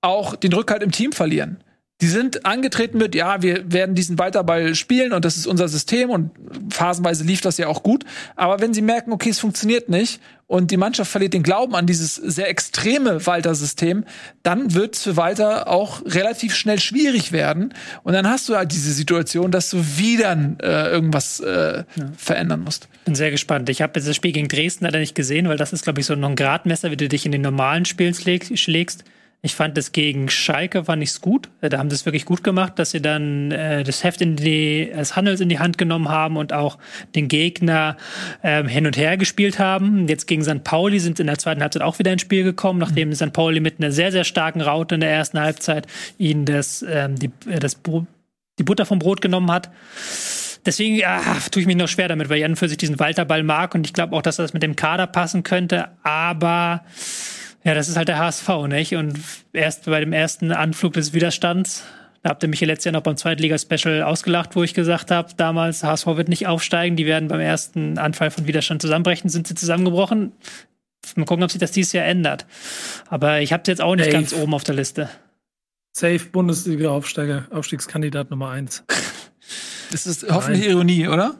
auch 0.00 0.36
den 0.36 0.52
Rückhalt 0.52 0.82
im 0.82 0.90
Team 0.90 1.12
verlieren. 1.12 1.62
Die 2.00 2.06
sind 2.06 2.46
angetreten 2.46 2.98
mit, 2.98 3.16
ja, 3.16 3.42
wir 3.42 3.72
werden 3.72 3.96
diesen 3.96 4.18
Weiterball 4.18 4.76
spielen 4.76 5.12
und 5.12 5.24
das 5.24 5.36
ist 5.36 5.48
unser 5.48 5.66
System 5.66 6.10
und 6.10 6.30
phasenweise 6.70 7.24
lief 7.24 7.40
das 7.40 7.58
ja 7.58 7.66
auch 7.66 7.82
gut. 7.82 8.04
Aber 8.36 8.60
wenn 8.60 8.72
sie 8.72 8.82
merken, 8.82 9.10
okay, 9.10 9.30
es 9.30 9.40
funktioniert 9.40 9.88
nicht 9.88 10.20
und 10.46 10.70
die 10.70 10.76
Mannschaft 10.76 11.10
verliert 11.10 11.34
den 11.34 11.42
Glauben 11.42 11.74
an 11.74 11.86
dieses 11.86 12.14
sehr 12.14 12.48
extreme 12.48 13.26
Walter-System, 13.26 14.04
dann 14.44 14.74
wird 14.74 14.94
es 14.94 15.02
für 15.02 15.16
Walter 15.16 15.66
auch 15.66 16.00
relativ 16.06 16.54
schnell 16.54 16.78
schwierig 16.78 17.32
werden. 17.32 17.74
Und 18.04 18.12
dann 18.12 18.28
hast 18.28 18.48
du 18.48 18.54
halt 18.54 18.70
diese 18.70 18.92
Situation, 18.92 19.50
dass 19.50 19.68
du 19.68 19.78
wieder 19.96 20.36
äh, 20.62 20.90
irgendwas 20.92 21.40
äh, 21.40 21.78
ja. 21.78 21.84
verändern 22.16 22.60
musst. 22.60 22.86
Bin 23.06 23.16
sehr 23.16 23.32
gespannt. 23.32 23.68
Ich 23.70 23.82
habe 23.82 24.00
das 24.00 24.14
Spiel 24.14 24.30
gegen 24.30 24.46
Dresden 24.46 24.84
leider 24.84 25.00
nicht 25.00 25.16
gesehen, 25.16 25.48
weil 25.48 25.56
das 25.56 25.72
ist, 25.72 25.82
glaube 25.82 25.98
ich, 25.98 26.06
so 26.06 26.14
noch 26.14 26.28
ein 26.28 26.36
Gradmesser, 26.36 26.92
wie 26.92 26.96
du 26.96 27.08
dich 27.08 27.26
in 27.26 27.32
den 27.32 27.42
normalen 27.42 27.84
Spielen 27.86 28.14
schlägst. 28.14 29.02
Ich 29.40 29.54
fand 29.54 29.78
es 29.78 29.92
gegen 29.92 30.28
Schalke 30.28 30.84
fand 30.84 31.00
ich's 31.00 31.20
gut. 31.20 31.48
Äh, 31.60 31.68
da 31.68 31.78
haben 31.78 31.90
sie 31.90 31.94
es 31.94 32.04
wirklich 32.04 32.24
gut 32.24 32.42
gemacht, 32.42 32.78
dass 32.78 32.90
sie 32.90 33.00
dann 33.00 33.52
äh, 33.52 33.84
das 33.84 34.02
Heft 34.02 34.20
in 34.20 34.34
die, 34.34 34.90
des 34.92 35.14
Handels 35.14 35.40
in 35.40 35.48
die 35.48 35.60
Hand 35.60 35.78
genommen 35.78 36.08
haben 36.08 36.36
und 36.36 36.52
auch 36.52 36.76
den 37.14 37.28
Gegner 37.28 37.96
ähm, 38.42 38.66
hin 38.66 38.84
und 38.84 38.96
her 38.96 39.16
gespielt 39.16 39.60
haben. 39.60 40.08
Jetzt 40.08 40.26
gegen 40.26 40.42
St. 40.42 40.64
Pauli 40.64 40.98
sind 40.98 41.20
in 41.20 41.28
der 41.28 41.38
zweiten 41.38 41.62
Halbzeit 41.62 41.82
auch 41.82 42.00
wieder 42.00 42.12
ins 42.12 42.22
Spiel 42.22 42.42
gekommen, 42.42 42.80
nachdem 42.80 43.10
mhm. 43.10 43.14
St. 43.14 43.32
Pauli 43.32 43.60
mit 43.60 43.78
einer 43.78 43.92
sehr, 43.92 44.10
sehr 44.10 44.24
starken 44.24 44.60
Raute 44.60 44.96
in 44.96 45.00
der 45.00 45.10
ersten 45.10 45.38
Halbzeit 45.38 45.86
ihnen 46.18 46.44
das, 46.44 46.84
ähm, 46.88 47.16
die, 47.16 47.30
äh, 47.48 47.60
das 47.60 47.78
die 48.58 48.64
Butter 48.64 48.86
vom 48.86 48.98
Brot 48.98 49.20
genommen 49.20 49.52
hat. 49.52 49.70
Deswegen 50.66 51.00
ah, 51.04 51.36
tue 51.50 51.62
ich 51.62 51.66
mich 51.68 51.76
noch 51.76 51.88
schwer 51.88 52.08
damit, 52.08 52.28
weil 52.28 52.38
Jan 52.38 52.56
für 52.56 52.68
sich 52.68 52.76
diesen 52.76 52.98
Walterball 52.98 53.44
mag 53.44 53.76
und 53.76 53.86
ich 53.86 53.92
glaube 53.92 54.16
auch, 54.16 54.22
dass 54.22 54.36
das 54.36 54.52
mit 54.52 54.64
dem 54.64 54.74
Kader 54.74 55.06
passen 55.06 55.44
könnte. 55.44 55.90
Aber 56.02 56.82
ja, 57.64 57.74
das 57.74 57.88
ist 57.88 57.96
halt 57.96 58.08
der 58.08 58.18
HSV, 58.18 58.48
nicht? 58.68 58.94
Und 58.94 59.18
erst 59.52 59.86
bei 59.86 60.00
dem 60.00 60.12
ersten 60.12 60.52
Anflug 60.52 60.92
des 60.94 61.12
Widerstands, 61.12 61.84
da 62.22 62.30
habt 62.30 62.42
ihr 62.42 62.48
mich 62.48 62.60
ja 62.60 62.66
letztes 62.66 62.86
Jahr 62.86 62.92
noch 62.92 63.02
beim 63.02 63.16
Zweitliga-Special 63.16 64.02
ausgelacht, 64.02 64.56
wo 64.56 64.62
ich 64.62 64.74
gesagt 64.74 65.10
habe, 65.10 65.30
damals, 65.36 65.84
HSV 65.84 66.06
wird 66.06 66.28
nicht 66.28 66.46
aufsteigen, 66.46 66.96
die 66.96 67.06
werden 67.06 67.28
beim 67.28 67.40
ersten 67.40 67.98
Anfall 67.98 68.30
von 68.30 68.46
Widerstand 68.46 68.82
zusammenbrechen, 68.82 69.30
sind 69.30 69.46
sie 69.46 69.54
zusammengebrochen. 69.54 70.32
Mal 71.14 71.24
gucken, 71.24 71.44
ob 71.44 71.50
sich 71.50 71.60
das 71.60 71.72
dieses 71.72 71.92
Jahr 71.92 72.04
ändert. 72.04 72.46
Aber 73.08 73.40
ich 73.40 73.52
habe 73.52 73.62
jetzt 73.66 73.80
auch 73.80 73.94
nicht 73.94 74.06
Safe. 74.06 74.16
ganz 74.16 74.32
oben 74.34 74.54
auf 74.54 74.64
der 74.64 74.74
Liste. 74.74 75.08
Safe 75.92 76.18
Bundesliga-Aufsteiger, 76.18 77.46
Aufstiegskandidat 77.50 78.30
Nummer 78.30 78.50
eins. 78.50 78.84
Das 79.90 80.06
ist 80.06 80.30
hoffentlich 80.30 80.66
Ironie, 80.66 81.08
oder? 81.08 81.36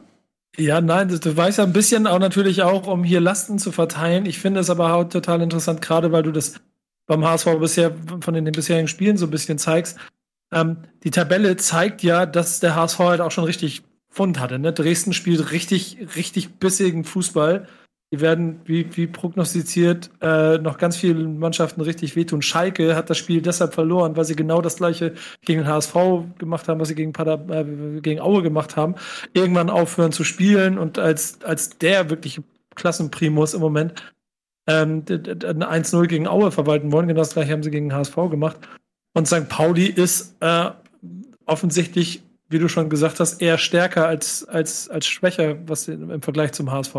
Ja, 0.59 0.81
nein, 0.81 1.07
du 1.07 1.37
weißt 1.37 1.59
ja 1.59 1.63
ein 1.63 1.71
bisschen 1.71 2.05
auch 2.05 2.19
natürlich 2.19 2.63
auch, 2.63 2.85
um 2.87 3.05
hier 3.05 3.21
Lasten 3.21 3.59
zu 3.59 3.71
verteilen. 3.71 4.25
Ich 4.25 4.39
finde 4.39 4.59
es 4.59 4.69
aber 4.69 4.93
auch 4.93 5.05
total 5.05 5.41
interessant, 5.41 5.81
gerade 5.81 6.11
weil 6.11 6.23
du 6.23 6.31
das 6.31 6.55
beim 7.07 7.25
HSV 7.25 7.59
bisher 7.59 7.95
von 8.19 8.33
den, 8.33 8.43
den 8.43 8.51
bisherigen 8.51 8.89
Spielen 8.89 9.17
so 9.17 9.25
ein 9.25 9.31
bisschen 9.31 9.57
zeigst. 9.57 9.97
Ähm, 10.51 10.77
die 11.03 11.11
Tabelle 11.11 11.55
zeigt 11.55 12.03
ja, 12.03 12.25
dass 12.25 12.59
der 12.59 12.75
HSV 12.75 12.99
halt 12.99 13.21
auch 13.21 13.31
schon 13.31 13.45
richtig 13.45 13.83
Fund 14.09 14.39
hatte. 14.39 14.59
Ne? 14.59 14.73
Dresden 14.73 15.13
spielt 15.13 15.51
richtig, 15.51 15.97
richtig 16.17 16.55
bissigen 16.55 17.05
Fußball. 17.05 17.67
Die 18.11 18.21
werden, 18.21 18.61
wie, 18.65 18.95
wie 18.97 19.05
prognostiziert, 19.05 20.09
äh, 20.19 20.57
noch 20.57 20.79
ganz 20.79 20.97
vielen 20.97 21.37
Mannschaften 21.37 21.81
richtig 21.81 22.15
wehtun. 22.15 22.41
Schalke 22.41 22.95
hat 22.95 23.09
das 23.11 23.19
Spiel 23.19 23.41
deshalb 23.41 23.75
verloren, 23.75 24.17
weil 24.17 24.25
sie 24.25 24.35
genau 24.35 24.61
das 24.61 24.77
gleiche 24.77 25.13
gegen 25.45 25.61
den 25.61 25.67
HSV 25.67 25.93
gemacht 26.39 26.67
haben, 26.67 26.79
was 26.79 26.87
sie 26.87 26.95
gegen, 26.95 27.13
Pader, 27.13 27.39
äh, 27.49 28.01
gegen 28.01 28.19
Aue 28.19 28.41
gemacht 28.41 28.75
haben. 28.75 28.95
Irgendwann 29.33 29.69
aufhören 29.69 30.11
zu 30.11 30.23
spielen 30.23 30.79
und 30.79 30.97
als, 30.97 31.43
als 31.43 31.77
der 31.77 32.09
wirkliche 32.09 32.43
Klassenprimus 32.75 33.53
im 33.53 33.61
Moment 33.61 33.93
ähm, 34.65 35.03
ein 35.07 35.83
1-0 35.83 36.07
gegen 36.07 36.27
Aue 36.27 36.51
verwalten 36.51 36.91
wollen. 36.91 37.07
Genau 37.07 37.19
das 37.21 37.33
gleiche 37.33 37.51
haben 37.51 37.63
sie 37.63 37.71
gegen 37.71 37.93
HSV 37.93 38.15
gemacht. 38.31 38.57
Und 39.13 39.27
St. 39.27 39.49
Pauli 39.49 39.85
ist 39.85 40.35
äh, 40.39 40.69
offensichtlich, 41.45 42.23
wie 42.49 42.59
du 42.59 42.67
schon 42.67 42.89
gesagt 42.89 43.19
hast, 43.19 43.41
eher 43.41 43.57
stärker 43.57 44.07
als, 44.07 44.47
als, 44.47 44.89
als 44.89 45.07
schwächer 45.07 45.57
was 45.67 45.87
im 45.87 46.21
Vergleich 46.21 46.51
zum 46.53 46.71
HSV. 46.71 46.95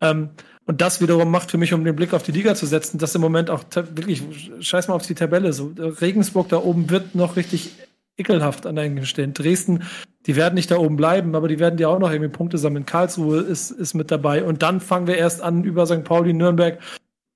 Ähm, 0.00 0.30
und 0.66 0.80
das 0.80 1.00
wiederum 1.00 1.30
macht 1.30 1.50
für 1.50 1.58
mich, 1.58 1.72
um 1.72 1.84
den 1.84 1.96
Blick 1.96 2.14
auf 2.14 2.22
die 2.22 2.32
Liga 2.32 2.54
zu 2.54 2.66
setzen, 2.66 2.98
dass 2.98 3.14
im 3.14 3.20
Moment 3.20 3.50
auch 3.50 3.64
wirklich, 3.74 4.22
scheiß 4.60 4.88
mal 4.88 4.94
auf 4.94 5.06
die 5.06 5.14
Tabelle, 5.14 5.52
so 5.52 5.72
Regensburg 5.76 6.48
da 6.48 6.58
oben 6.58 6.90
wird 6.90 7.14
noch 7.14 7.36
richtig 7.36 7.72
ekelhaft 8.16 8.66
an 8.66 8.78
einigen 8.78 9.06
Stellen. 9.06 9.34
Dresden, 9.34 9.84
die 10.26 10.36
werden 10.36 10.54
nicht 10.54 10.70
da 10.70 10.76
oben 10.76 10.96
bleiben, 10.96 11.34
aber 11.34 11.48
die 11.48 11.58
werden 11.58 11.78
ja 11.78 11.88
auch 11.88 11.98
noch 11.98 12.12
irgendwie 12.12 12.30
Punkte 12.30 12.58
sammeln. 12.58 12.86
Karlsruhe 12.86 13.40
ist, 13.40 13.70
ist 13.70 13.94
mit 13.94 14.10
dabei. 14.10 14.44
Und 14.44 14.62
dann 14.62 14.80
fangen 14.80 15.06
wir 15.06 15.16
erst 15.16 15.42
an, 15.42 15.64
über 15.64 15.86
St. 15.86 16.04
Pauli, 16.04 16.34
Nürnberg, 16.34 16.78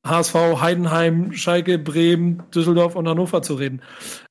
HSV, 0.04 0.34
Heidenheim, 0.60 1.32
Schalke, 1.32 1.78
Bremen, 1.78 2.42
Düsseldorf 2.54 2.94
und 2.94 3.08
Hannover 3.08 3.42
zu 3.42 3.54
reden. 3.54 3.80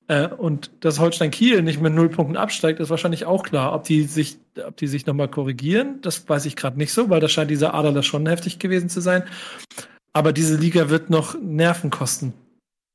Äh, 0.07 0.27
und 0.27 0.71
dass 0.81 0.99
Holstein 0.99 1.31
Kiel 1.31 1.61
nicht 1.63 1.81
mit 1.81 1.93
null 1.93 2.09
Punkten 2.09 2.37
absteigt, 2.37 2.79
ist 2.79 2.89
wahrscheinlich 2.89 3.25
auch 3.25 3.43
klar. 3.43 3.73
Ob 3.73 3.83
die 3.83 4.03
sich, 4.03 4.37
ob 4.65 4.77
die 4.77 4.87
sich 4.87 5.05
nochmal 5.05 5.29
korrigieren, 5.29 5.99
das 6.01 6.27
weiß 6.27 6.45
ich 6.45 6.55
gerade 6.55 6.77
nicht 6.77 6.93
so, 6.93 7.09
weil 7.09 7.19
da 7.19 7.27
scheint 7.27 7.49
dieser 7.49 7.73
Ader 7.73 7.91
da 7.91 8.03
schon 8.03 8.27
heftig 8.27 8.59
gewesen 8.59 8.89
zu 8.89 9.01
sein. 9.01 9.23
Aber 10.13 10.31
diese 10.31 10.55
Liga 10.55 10.89
wird 10.89 11.09
noch 11.09 11.35
Nerven 11.41 11.89
kosten. 11.89 12.33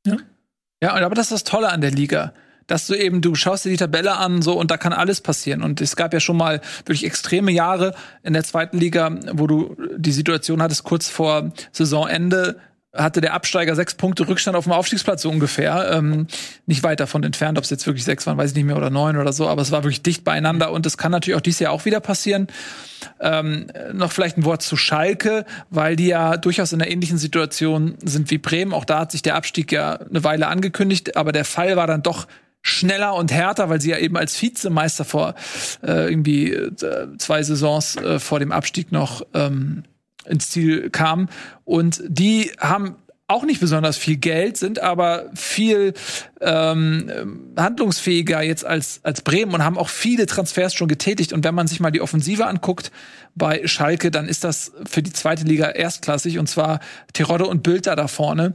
Ja. 0.06 0.16
Ja, 0.80 0.94
aber 0.94 1.16
das 1.16 1.26
ist 1.26 1.32
das 1.32 1.44
Tolle 1.44 1.70
an 1.70 1.80
der 1.80 1.90
Liga 1.90 2.32
dass 2.68 2.86
du 2.86 2.94
eben, 2.94 3.20
du 3.20 3.34
schaust 3.34 3.64
dir 3.64 3.70
die 3.70 3.76
Tabelle 3.76 4.16
an, 4.16 4.40
so, 4.40 4.52
und 4.52 4.70
da 4.70 4.76
kann 4.76 4.92
alles 4.92 5.20
passieren. 5.20 5.62
Und 5.62 5.80
es 5.80 5.96
gab 5.96 6.14
ja 6.14 6.20
schon 6.20 6.36
mal 6.36 6.60
wirklich 6.86 7.04
extreme 7.04 7.50
Jahre 7.50 7.94
in 8.22 8.34
der 8.34 8.44
zweiten 8.44 8.78
Liga, 8.78 9.10
wo 9.32 9.48
du 9.48 9.76
die 9.96 10.12
Situation 10.12 10.62
hattest, 10.62 10.84
kurz 10.84 11.08
vor 11.08 11.50
Saisonende, 11.72 12.60
hatte 12.94 13.20
der 13.20 13.34
Absteiger 13.34 13.74
sechs 13.74 13.94
Punkte 13.94 14.26
Rückstand 14.26 14.56
auf 14.56 14.64
dem 14.64 14.72
Aufstiegsplatz 14.72 15.22
so 15.22 15.30
ungefähr. 15.30 15.90
Ähm, 15.92 16.26
nicht 16.66 16.82
weit 16.82 17.00
davon 17.00 17.22
entfernt, 17.22 17.58
ob 17.58 17.64
es 17.64 17.70
jetzt 17.70 17.86
wirklich 17.86 18.04
sechs 18.04 18.26
waren, 18.26 18.38
weiß 18.38 18.50
ich 18.50 18.56
nicht 18.56 18.64
mehr, 18.64 18.76
oder 18.76 18.90
neun 18.90 19.16
oder 19.16 19.32
so, 19.32 19.46
aber 19.46 19.62
es 19.62 19.70
war 19.70 19.84
wirklich 19.84 20.02
dicht 20.02 20.24
beieinander 20.24 20.72
und 20.72 20.86
das 20.86 20.96
kann 20.96 21.12
natürlich 21.12 21.36
auch 21.36 21.42
dieses 21.42 21.60
Jahr 21.60 21.72
auch 21.72 21.84
wieder 21.84 22.00
passieren. 22.00 22.48
Ähm, 23.20 23.66
noch 23.92 24.10
vielleicht 24.10 24.38
ein 24.38 24.44
Wort 24.44 24.62
zu 24.62 24.76
Schalke, 24.76 25.44
weil 25.70 25.96
die 25.96 26.06
ja 26.08 26.36
durchaus 26.36 26.72
in 26.72 26.82
einer 26.82 26.90
ähnlichen 26.90 27.18
Situation 27.18 27.94
sind 28.02 28.30
wie 28.30 28.38
Bremen. 28.38 28.72
Auch 28.72 28.84
da 28.84 29.00
hat 29.00 29.12
sich 29.12 29.22
der 29.22 29.36
Abstieg 29.36 29.70
ja 29.70 29.94
eine 29.94 30.24
Weile 30.24 30.48
angekündigt, 30.48 31.16
aber 31.16 31.32
der 31.32 31.44
Fall 31.44 31.76
war 31.76 31.86
dann 31.86 32.02
doch 32.02 32.26
schneller 32.68 33.14
und 33.14 33.32
härter, 33.32 33.68
weil 33.68 33.80
sie 33.80 33.90
ja 33.90 33.98
eben 33.98 34.16
als 34.16 34.40
Vizemeister 34.40 35.04
vor 35.04 35.34
äh, 35.82 36.08
irgendwie 36.10 36.52
äh, 36.52 36.70
zwei 37.18 37.42
Saisons 37.42 37.96
äh, 37.96 38.18
vor 38.18 38.38
dem 38.38 38.52
Abstieg 38.52 38.92
noch 38.92 39.22
ähm, 39.34 39.84
ins 40.26 40.50
Ziel 40.50 40.90
kam. 40.90 41.28
Und 41.64 42.02
die 42.06 42.52
haben 42.58 42.96
auch 43.28 43.44
nicht 43.44 43.60
besonders 43.60 43.98
viel 43.98 44.16
Geld, 44.16 44.56
sind 44.56 44.80
aber 44.80 45.26
viel 45.34 45.92
ähm, 46.40 47.52
handlungsfähiger 47.58 48.42
jetzt 48.42 48.64
als, 48.64 49.00
als 49.02 49.20
Bremen 49.20 49.52
und 49.52 49.62
haben 49.62 49.76
auch 49.76 49.90
viele 49.90 50.24
Transfers 50.24 50.74
schon 50.74 50.88
getätigt. 50.88 51.34
Und 51.34 51.44
wenn 51.44 51.54
man 51.54 51.66
sich 51.66 51.78
mal 51.78 51.90
die 51.90 52.00
Offensive 52.00 52.46
anguckt 52.46 52.90
bei 53.34 53.66
Schalke, 53.66 54.10
dann 54.10 54.28
ist 54.28 54.44
das 54.44 54.72
für 54.86 55.02
die 55.02 55.12
zweite 55.12 55.44
Liga 55.44 55.68
erstklassig. 55.68 56.38
Und 56.38 56.48
zwar 56.48 56.80
Terodde 57.12 57.46
und 57.46 57.62
Bülter 57.62 57.96
da 57.96 58.08
vorne. 58.08 58.54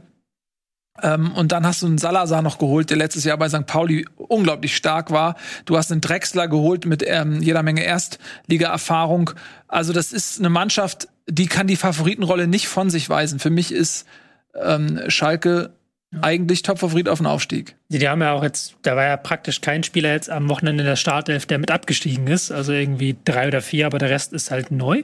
Ähm, 1.02 1.32
und 1.32 1.52
dann 1.52 1.66
hast 1.66 1.82
du 1.82 1.86
einen 1.86 1.98
Salazar 1.98 2.42
noch 2.42 2.58
geholt, 2.58 2.90
der 2.90 2.96
letztes 2.96 3.24
Jahr 3.24 3.36
bei 3.36 3.48
St. 3.48 3.66
Pauli 3.66 4.06
unglaublich 4.16 4.76
stark 4.76 5.10
war. 5.10 5.36
Du 5.64 5.76
hast 5.76 5.90
einen 5.90 6.00
Drexler 6.00 6.46
geholt 6.48 6.86
mit 6.86 7.02
ähm, 7.06 7.42
jeder 7.42 7.62
Menge 7.62 7.82
Erstliga-Erfahrung. 7.82 9.30
Also 9.66 9.92
das 9.92 10.12
ist 10.12 10.38
eine 10.38 10.50
Mannschaft, 10.50 11.08
die 11.28 11.46
kann 11.46 11.66
die 11.66 11.76
Favoritenrolle 11.76 12.46
nicht 12.46 12.68
von 12.68 12.90
sich 12.90 13.08
weisen. 13.08 13.40
Für 13.40 13.50
mich 13.50 13.72
ist 13.72 14.06
ähm, 14.54 15.00
Schalke 15.08 15.72
eigentlich 16.20 16.62
Top-Favorit 16.62 17.08
auf 17.08 17.18
den 17.18 17.26
Aufstieg. 17.26 17.76
Die 17.88 18.08
haben 18.08 18.20
ja 18.20 18.32
auch 18.32 18.42
jetzt, 18.42 18.76
da 18.82 18.94
war 18.94 19.04
ja 19.04 19.16
praktisch 19.16 19.60
kein 19.60 19.82
Spieler 19.82 20.12
jetzt 20.12 20.30
am 20.30 20.48
Wochenende 20.48 20.82
in 20.82 20.88
der 20.88 20.96
Startelf, 20.96 21.46
der 21.46 21.58
mit 21.58 21.70
abgestiegen 21.70 22.26
ist. 22.26 22.52
Also 22.52 22.72
irgendwie 22.72 23.16
drei 23.24 23.48
oder 23.48 23.60
vier, 23.60 23.86
aber 23.86 23.98
der 23.98 24.10
Rest 24.10 24.32
ist 24.32 24.50
halt 24.50 24.70
neu. 24.70 25.02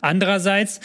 Andererseits 0.00 0.80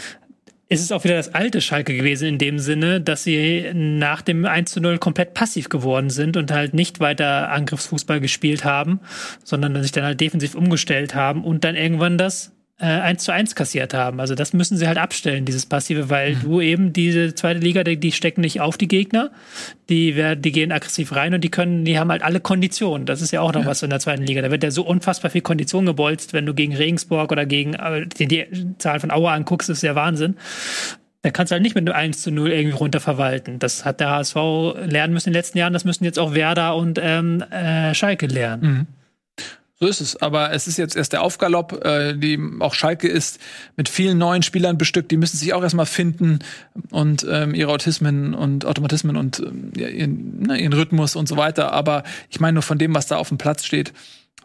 ist 0.67 0.82
es 0.82 0.91
auch 0.91 1.04
wieder 1.04 1.15
das 1.15 1.34
alte 1.34 1.62
Schalke 1.62 1.95
gewesen 1.95 2.28
in 2.28 2.38
dem 2.39 2.58
Sinne, 2.58 2.99
dass 2.99 3.23
sie 3.23 3.71
nach 3.73 4.21
dem 4.21 4.45
1 4.45 4.71
zu 4.71 4.82
0 4.82 4.97
komplett 4.97 5.34
passiv 5.34 5.69
geworden 5.69 6.10
sind 6.10 6.38
und 6.38 6.51
halt 6.51 6.73
nicht 6.73 6.99
weiter 6.99 7.51
Angriffsfußball 7.51 8.19
gespielt 8.19 8.65
haben, 8.65 8.99
sondern 9.43 9.82
sich 9.84 9.91
dann 9.91 10.04
halt 10.04 10.19
defensiv 10.19 10.56
umgestellt 10.56 11.13
haben 11.13 11.43
und 11.43 11.63
dann 11.63 11.75
irgendwann 11.75 12.17
das 12.17 12.54
äh, 12.77 12.85
1 12.85 13.23
zu 13.23 13.31
1 13.31 13.55
kassiert 13.55 13.93
haben. 13.93 14.19
Also 14.19 14.35
das 14.35 14.51
müssen 14.51 14.77
sie 14.77 14.88
halt 14.88 14.97
abstellen, 14.97 15.45
dieses 15.45 15.65
Passive, 15.65 16.09
weil 16.09 16.35
mhm. 16.35 16.41
du 16.41 16.61
eben 16.61 16.93
diese 16.93 17.33
zweite 17.33 17.59
Liga, 17.59 17.83
die, 17.83 17.97
die, 17.97 18.11
stecken 18.11 18.41
nicht 18.41 18.59
auf 18.59 18.77
die 18.77 18.88
Gegner, 18.88 19.31
die, 19.88 20.15
werden, 20.15 20.41
die 20.41 20.51
gehen 20.51 20.71
aggressiv 20.71 21.15
rein 21.15 21.33
und 21.33 21.41
die 21.41 21.49
können, 21.49 21.85
die 21.85 21.97
haben 21.97 22.11
halt 22.11 22.21
alle 22.21 22.41
Konditionen. 22.41 23.05
Das 23.05 23.21
ist 23.21 23.31
ja 23.31 23.41
auch 23.41 23.53
noch 23.53 23.61
ja. 23.61 23.67
was 23.67 23.81
in 23.81 23.89
der 23.89 23.99
zweiten 23.99 24.23
Liga. 24.23 24.41
Da 24.41 24.51
wird 24.51 24.63
ja 24.63 24.71
so 24.71 24.85
unfassbar 24.85 25.31
viel 25.31 25.41
Kondition 25.41 25.85
gebolzt, 25.85 26.33
wenn 26.33 26.45
du 26.45 26.53
gegen 26.53 26.75
Regensburg 26.75 27.31
oder 27.31 27.45
gegen 27.45 27.75
äh, 27.75 28.07
die, 28.07 28.27
die 28.27 28.77
Zahl 28.77 28.99
von 28.99 29.11
Auer 29.11 29.31
anguckst, 29.31 29.69
ist 29.69 29.81
ja 29.81 29.95
Wahnsinn. 29.95 30.35
Da 31.21 31.31
kannst 31.31 31.51
du 31.51 31.53
halt 31.53 31.63
nicht 31.63 31.75
mit 31.75 31.89
einem 31.89 31.97
1 31.97 32.21
zu 32.21 32.29
0 32.29 32.51
irgendwie 32.51 32.75
runter 32.75 32.99
verwalten. 32.99 33.57
Das 33.57 33.85
hat 33.85 33.99
der 33.99 34.11
HSV 34.11 34.35
lernen 34.85 35.13
müssen 35.13 35.29
in 35.29 35.33
den 35.33 35.39
letzten 35.39 35.57
Jahren, 35.57 35.73
das 35.73 35.85
müssen 35.85 36.03
jetzt 36.03 36.19
auch 36.19 36.35
Werder 36.35 36.75
und 36.75 36.99
ähm, 37.01 37.41
äh, 37.51 37.95
Schalke 37.95 38.27
lernen. 38.27 38.63
Mhm. 38.63 38.88
So 39.77 39.88
ist 39.88 39.99
es. 39.99 40.15
Aber 40.21 40.53
es 40.53 40.67
ist 40.67 40.77
jetzt 40.77 40.95
erst 40.95 41.11
der 41.13 41.21
Aufgalopp. 41.21 41.83
Äh, 41.85 42.13
die, 42.15 42.39
auch 42.59 42.73
Schalke 42.73 43.07
ist 43.07 43.39
mit 43.75 43.89
vielen 43.89 44.17
neuen 44.17 44.41
Spielern 44.41 44.77
bestückt. 44.77 45.11
Die 45.11 45.17
müssen 45.17 45.38
sich 45.38 45.53
auch 45.53 45.63
erstmal 45.63 45.85
finden 45.85 46.39
und 46.91 47.25
ähm, 47.29 47.53
ihre 47.53 47.71
Autismen 47.71 48.33
und 48.33 48.65
Automatismen 48.65 49.17
und 49.17 49.39
ähm, 49.39 49.73
ihren, 49.75 50.39
ne, 50.43 50.57
ihren 50.57 50.73
Rhythmus 50.73 51.15
und 51.17 51.27
so 51.27 51.35
weiter. 51.35 51.73
Aber 51.73 52.03
ich 52.29 52.39
meine 52.39 52.53
nur 52.53 52.63
von 52.63 52.77
dem, 52.77 52.95
was 52.95 53.07
da 53.07 53.17
auf 53.17 53.27
dem 53.27 53.38
Platz 53.38 53.65
steht, 53.65 53.91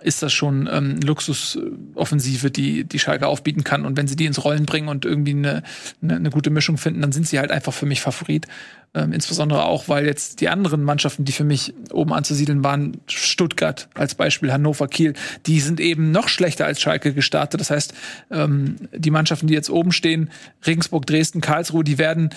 ist 0.03 0.23
das 0.23 0.33
schon 0.33 0.69
ähm, 0.71 1.01
Luxusoffensive, 1.01 2.51
die 2.51 2.85
die 2.85 2.99
Schalke 2.99 3.27
aufbieten 3.27 3.65
kann. 3.65 3.85
Und 3.85 3.97
wenn 3.97 4.09
sie 4.09 4.17
die 4.17 4.27
ins 4.27 4.45
Rollen 4.45 4.67
bringen 4.67 4.89
und 4.89 5.05
irgendwie 5.05 5.33
eine, 5.33 5.63
eine, 6.03 6.17
eine 6.17 6.31
gute 6.31 6.51
Mischung 6.51 6.79
finden, 6.79 7.01
dann 7.01 7.13
sind 7.13 7.27
sie 7.27 7.39
halt 7.39 7.51
einfach 7.51 7.73
für 7.73 7.87
mich 7.87 8.01
Favorit. 8.01 8.47
Ähm, 8.93 9.13
insbesondere 9.13 9.65
auch, 9.65 9.89
weil 9.89 10.07
jetzt 10.07 10.41
die 10.41 10.49
anderen 10.49 10.83
Mannschaften, 10.83 11.25
die 11.25 11.33
für 11.33 11.45
mich 11.45 11.75
oben 11.93 12.13
anzusiedeln 12.13 12.65
waren, 12.65 12.97
Stuttgart 13.07 13.89
als 13.95 14.15
Beispiel, 14.15 14.53
Hannover, 14.53 14.89
Kiel, 14.89 15.15
die 15.47 15.61
sind 15.61 15.79
eben 15.79 16.11
noch 16.11 16.29
schlechter 16.29 16.67
als 16.67 16.81
Schalke 16.81 17.15
gestartet. 17.15 17.61
Das 17.61 17.71
heißt, 17.71 17.95
ähm, 18.31 18.77
die 18.93 19.11
Mannschaften, 19.11 19.47
die 19.47 19.55
jetzt 19.55 19.71
oben 19.71 19.93
stehen, 19.93 20.31
Regensburg, 20.67 21.07
Dresden, 21.07 21.41
Karlsruhe, 21.41 21.85
die 21.85 21.99
werden 21.99 22.31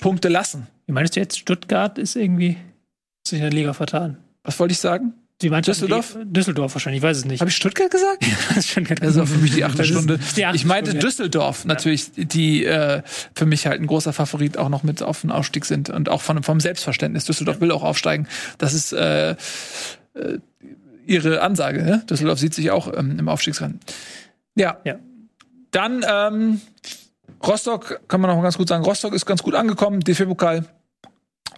Punkte 0.00 0.28
lassen. 0.28 0.68
Wie 0.86 0.92
meinst 0.92 1.16
du 1.16 1.20
jetzt, 1.20 1.38
Stuttgart 1.38 1.98
ist 1.98 2.14
irgendwie 2.16 2.58
sich 3.26 3.38
in 3.38 3.44
der 3.44 3.52
Liga 3.52 3.72
vertan? 3.72 4.18
Was 4.44 4.60
wollte 4.60 4.72
ich 4.72 4.78
sagen? 4.78 5.14
Die 5.42 5.50
Mannschaft 5.50 5.80
Düsseldorf? 5.80 6.16
Die, 6.18 6.32
Düsseldorf 6.32 6.74
wahrscheinlich, 6.74 7.00
ich 7.00 7.02
weiß 7.02 7.18
es 7.18 7.24
nicht. 7.26 7.40
Habe 7.40 7.50
ich 7.50 7.56
Stuttgart 7.56 7.90
gesagt? 7.90 8.24
Ja, 8.24 8.62
Stuttgart. 8.62 9.00
Das 9.02 9.16
ist 9.16 9.28
für 9.28 9.38
mich 9.38 9.54
die 9.54 9.64
achte 9.64 9.84
Stunde. 9.84 10.18
Die 10.36 10.46
achte 10.46 10.56
ich 10.56 10.64
meinte 10.64 10.92
Stunde. 10.92 11.06
Düsseldorf 11.06 11.66
natürlich, 11.66 12.10
die 12.16 12.64
äh, 12.64 13.02
für 13.34 13.44
mich 13.44 13.66
halt 13.66 13.80
ein 13.80 13.86
großer 13.86 14.14
Favorit 14.14 14.56
auch 14.56 14.70
noch 14.70 14.82
mit 14.82 15.02
auf 15.02 15.20
den 15.20 15.30
Aufstieg 15.30 15.66
sind 15.66 15.90
und 15.90 16.08
auch 16.08 16.22
von, 16.22 16.42
vom 16.42 16.60
Selbstverständnis. 16.60 17.26
Düsseldorf 17.26 17.60
will 17.60 17.70
auch 17.70 17.82
aufsteigen. 17.82 18.28
Das 18.56 18.72
ist 18.72 18.94
äh, 18.94 19.32
äh, 19.32 19.36
ihre 21.06 21.42
Ansage. 21.42 21.82
Ne? 21.82 22.02
Düsseldorf 22.08 22.38
sieht 22.38 22.54
sich 22.54 22.70
auch 22.70 22.90
ähm, 22.96 23.18
im 23.18 23.28
Aufstiegsrennen. 23.28 23.80
Ja. 24.54 24.78
ja. 24.84 24.96
Dann 25.70 26.02
ähm, 26.08 26.60
Rostock, 27.46 28.00
kann 28.08 28.22
man 28.22 28.30
noch 28.30 28.36
mal 28.36 28.42
ganz 28.42 28.56
gut 28.56 28.68
sagen, 28.68 28.84
Rostock 28.84 29.12
ist 29.12 29.26
ganz 29.26 29.42
gut 29.42 29.54
angekommen, 29.54 30.00
DFB-Pokal 30.00 30.64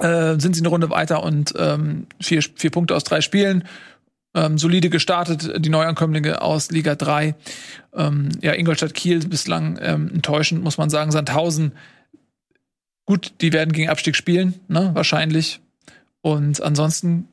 äh, 0.00 0.38
sind 0.38 0.54
sie 0.54 0.60
eine 0.60 0.68
Runde 0.68 0.90
weiter 0.90 1.22
und 1.22 1.54
ähm, 1.58 2.06
vier, 2.20 2.42
vier 2.42 2.70
Punkte 2.70 2.94
aus 2.94 3.04
drei 3.04 3.20
Spielen. 3.20 3.64
Ähm, 4.34 4.58
solide 4.58 4.90
gestartet, 4.90 5.64
die 5.64 5.70
Neuankömmlinge 5.70 6.42
aus 6.42 6.70
Liga 6.70 6.94
3. 6.94 7.34
Ähm, 7.94 8.28
ja, 8.42 8.52
Ingolstadt 8.52 8.94
Kiel 8.94 9.26
bislang 9.26 9.78
ähm, 9.80 10.10
enttäuschend, 10.12 10.62
muss 10.62 10.78
man 10.78 10.90
sagen. 10.90 11.10
Sandhausen, 11.10 11.72
gut, 13.06 13.32
die 13.40 13.52
werden 13.52 13.72
gegen 13.72 13.88
Abstieg 13.88 14.14
spielen, 14.14 14.60
ne, 14.68 14.90
wahrscheinlich. 14.92 15.60
Und 16.20 16.62
ansonsten 16.62 17.26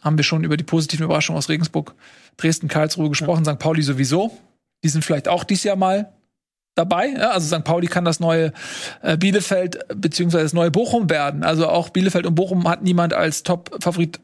haben 0.00 0.16
wir 0.16 0.24
schon 0.24 0.44
über 0.44 0.56
die 0.56 0.64
positiven 0.64 1.04
Überraschungen 1.04 1.38
aus 1.38 1.50
Regensburg, 1.50 1.94
Dresden, 2.38 2.68
Karlsruhe 2.68 3.10
gesprochen, 3.10 3.44
ja. 3.44 3.52
St. 3.52 3.58
Pauli 3.58 3.82
sowieso. 3.82 4.36
Die 4.82 4.88
sind 4.88 5.04
vielleicht 5.04 5.28
auch 5.28 5.44
dieses 5.44 5.64
Jahr 5.64 5.76
mal 5.76 6.13
dabei. 6.74 7.08
Ja, 7.08 7.30
also 7.30 7.54
St. 7.54 7.64
Pauli 7.64 7.86
kann 7.86 8.04
das 8.04 8.20
neue 8.20 8.52
äh, 9.02 9.16
Bielefeld 9.16 9.78
beziehungsweise 9.94 10.44
das 10.44 10.52
neue 10.52 10.70
Bochum 10.70 11.10
werden. 11.10 11.44
Also 11.44 11.68
auch 11.68 11.90
Bielefeld 11.90 12.26
und 12.26 12.34
Bochum 12.34 12.68
hat 12.68 12.82
niemand 12.82 13.14
als 13.14 13.42
Top-Favorit 13.42 14.20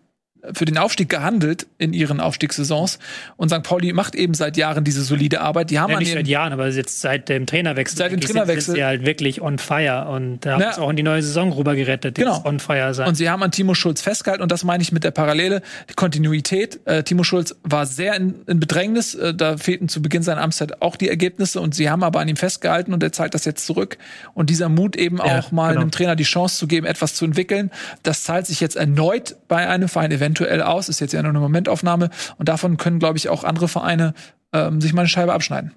für 0.53 0.64
den 0.64 0.79
Aufstieg 0.79 1.09
gehandelt 1.09 1.66
in 1.79 1.92
ihren 1.92 2.20
Aufstiegssaisons. 2.20 2.98
Und 3.37 3.50
St. 3.50 3.62
Pauli 3.62 3.92
macht 3.92 4.14
eben 4.14 4.35
seit 4.35 4.57
Jahren 4.57 4.85
diese 4.85 5.03
solide 5.03 5.40
Arbeit. 5.40 5.70
Die 5.70 5.79
haben 5.79 5.92
Ja, 5.92 5.98
nicht 5.98 6.12
seit 6.12 6.26
Jahren, 6.29 6.53
aber 6.53 6.68
jetzt 6.68 7.00
seit 7.00 7.29
dem 7.29 7.46
Trainerwechsel. 7.46 7.98
Seit 7.98 8.12
dem 8.12 8.20
Trainerwechsel. 8.20 8.62
Sind 8.62 8.74
sie 8.76 8.85
halt 8.85 9.05
wirklich 9.05 9.42
on 9.42 9.59
fire 9.59 10.09
und 10.11 10.40
da 10.40 10.53
haben 10.55 10.61
Ja. 10.62 10.70
es 10.70 10.79
auch 10.79 10.88
in 10.90 10.96
die 10.96 11.03
neue 11.03 11.22
Saison 11.22 11.53
rüber 11.53 11.74
gerettet. 11.74 12.14
Genau. 12.16 12.42
On 12.44 12.59
fire 12.59 12.94
sein. 12.94 13.09
Und 13.09 13.16
sie 13.16 13.29
haben 13.29 13.42
an 13.42 13.50
Timo 13.50 13.74
Schulz 13.74 14.00
festgehalten 14.00 14.42
und 14.42 14.50
das 14.50 14.64
meine 14.64 14.83
ich 14.83 14.92
mit 14.92 15.05
der 15.05 15.11
Parallele, 15.11 15.62
die 15.90 15.94
Kontinuität. 15.94 16.81
Äh, 16.87 17.03
Timo 17.03 17.22
Schulz 17.22 17.55
war 17.62 17.85
sehr 17.87 18.14
in, 18.16 18.37
in 18.46 18.61
Bedrängnis, 18.61 19.14
äh, 19.14 19.35
da 19.35 19.57
fehlten 19.59 19.88
zu 19.88 20.00
Beginn 20.00 20.22
seiner 20.22 20.40
Amtszeit 20.40 20.81
auch 20.81 20.96
die 20.96 21.09
Ergebnisse 21.09 21.61
und 21.61 21.74
sie 21.74 21.90
haben 21.90 22.03
aber 22.03 22.20
an 22.20 22.29
ihm 22.29 22.37
festgehalten 22.37 22.94
und 22.94 23.03
er 23.03 23.12
zeigt 23.12 23.35
das 23.35 23.44
jetzt 23.44 23.66
zurück. 23.66 23.98
Und 24.35 24.48
dieser 24.50 24.68
Mut 24.68 24.96
eben 24.96 25.18
Ja, 25.18 25.38
auch 25.40 25.53
mal 25.53 25.68
genau. 25.70 25.83
einem 25.83 25.90
Trainer 25.90 26.16
die 26.16 26.24
Chance 26.24 26.57
zu 26.57 26.66
geben, 26.66 26.87
etwas 26.87 27.14
zu 27.14 27.24
entwickeln, 27.24 27.70
das 28.03 28.22
zahlt 28.24 28.46
sich 28.46 28.61
jetzt 28.61 28.76
erneut 28.76 29.37
bei 29.48 29.68
einem 29.68 29.88
Verein 29.88 30.11
eventuell 30.12 30.30
aus, 30.38 30.88
ist 30.88 31.01
jetzt 31.01 31.12
ja 31.12 31.23
nur 31.23 31.31
eine 31.31 31.40
Momentaufnahme 31.40 32.11
und 32.38 32.49
davon 32.49 32.77
können, 32.77 32.99
glaube 32.99 33.19
ich, 33.19 33.29
auch 33.29 33.45
andere 33.45 33.69
Vereine 33.69 34.14
ähm, 34.53 34.81
sich 34.81 34.93
mal 34.93 35.03
eine 35.03 35.09
Scheibe 35.09 35.33
abschneiden. 35.33 35.73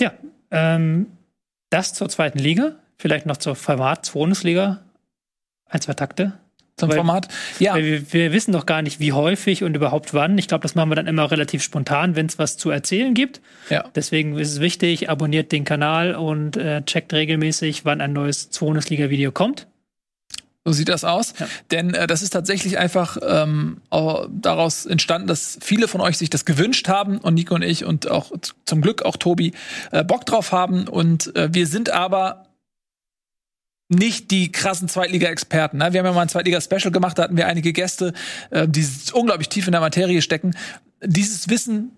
Ja, 0.00 0.12
ähm, 0.50 1.06
das 1.70 1.94
zur 1.94 2.08
zweiten 2.08 2.38
Liga. 2.38 2.76
Vielleicht 2.98 3.26
noch 3.26 3.36
zur 3.36 3.56
Format 3.56 4.12
Bundesliga. 4.12 4.82
Ein, 5.66 5.80
zwei 5.80 5.94
Takte. 5.94 6.34
Zum 6.76 6.88
Weil- 6.88 6.96
Format. 6.96 7.28
Ja, 7.58 7.74
Weil 7.74 7.84
wir, 7.84 8.12
wir 8.12 8.32
wissen 8.32 8.52
doch 8.52 8.64
gar 8.66 8.80
nicht, 8.82 8.98
wie 8.98 9.12
häufig 9.12 9.62
und 9.62 9.74
überhaupt 9.76 10.14
wann. 10.14 10.38
Ich 10.38 10.48
glaube, 10.48 10.62
das 10.62 10.74
machen 10.74 10.90
wir 10.90 10.94
dann 10.96 11.06
immer 11.06 11.30
relativ 11.30 11.62
spontan, 11.62 12.16
wenn 12.16 12.26
es 12.26 12.38
was 12.38 12.56
zu 12.56 12.70
erzählen 12.70 13.12
gibt. 13.14 13.40
ja. 13.70 13.84
Deswegen 13.94 14.38
ist 14.38 14.52
es 14.52 14.60
wichtig, 14.60 15.10
abonniert 15.10 15.52
den 15.52 15.64
Kanal 15.64 16.14
und 16.14 16.56
äh, 16.56 16.82
checkt 16.82 17.12
regelmäßig, 17.12 17.84
wann 17.84 18.00
ein 18.00 18.12
neues 18.12 18.46
Bundesliga-Video 18.46 19.32
kommt. 19.32 19.66
So 20.64 20.72
sieht 20.72 20.88
das 20.88 21.02
aus. 21.02 21.34
Ja. 21.38 21.48
Denn 21.72 21.94
äh, 21.94 22.06
das 22.06 22.22
ist 22.22 22.30
tatsächlich 22.30 22.78
einfach 22.78 23.16
ähm, 23.20 23.80
auch 23.90 24.28
daraus 24.30 24.86
entstanden, 24.86 25.26
dass 25.26 25.58
viele 25.60 25.88
von 25.88 26.00
euch 26.00 26.18
sich 26.18 26.30
das 26.30 26.44
gewünscht 26.44 26.88
haben 26.88 27.18
und 27.18 27.34
Nico 27.34 27.54
und 27.54 27.62
ich 27.62 27.84
und 27.84 28.08
auch 28.08 28.30
zum 28.64 28.80
Glück 28.80 29.02
auch 29.02 29.16
Tobi 29.16 29.52
äh, 29.90 30.04
Bock 30.04 30.24
drauf 30.24 30.52
haben. 30.52 30.86
Und 30.86 31.34
äh, 31.34 31.48
wir 31.52 31.66
sind 31.66 31.90
aber 31.90 32.46
nicht 33.88 34.30
die 34.30 34.52
krassen 34.52 34.88
Zweitliga-Experten. 34.88 35.78
Ne? 35.78 35.92
Wir 35.92 35.98
haben 35.98 36.06
ja 36.06 36.12
mal 36.12 36.22
ein 36.22 36.28
Zweitliga-Special 36.28 36.92
gemacht, 36.92 37.18
da 37.18 37.24
hatten 37.24 37.36
wir 37.36 37.46
einige 37.46 37.72
Gäste, 37.72 38.12
äh, 38.50 38.68
die 38.68 38.86
unglaublich 39.12 39.48
tief 39.48 39.66
in 39.66 39.72
der 39.72 39.80
Materie 39.80 40.22
stecken. 40.22 40.56
Dieses 41.04 41.48
Wissen 41.48 41.90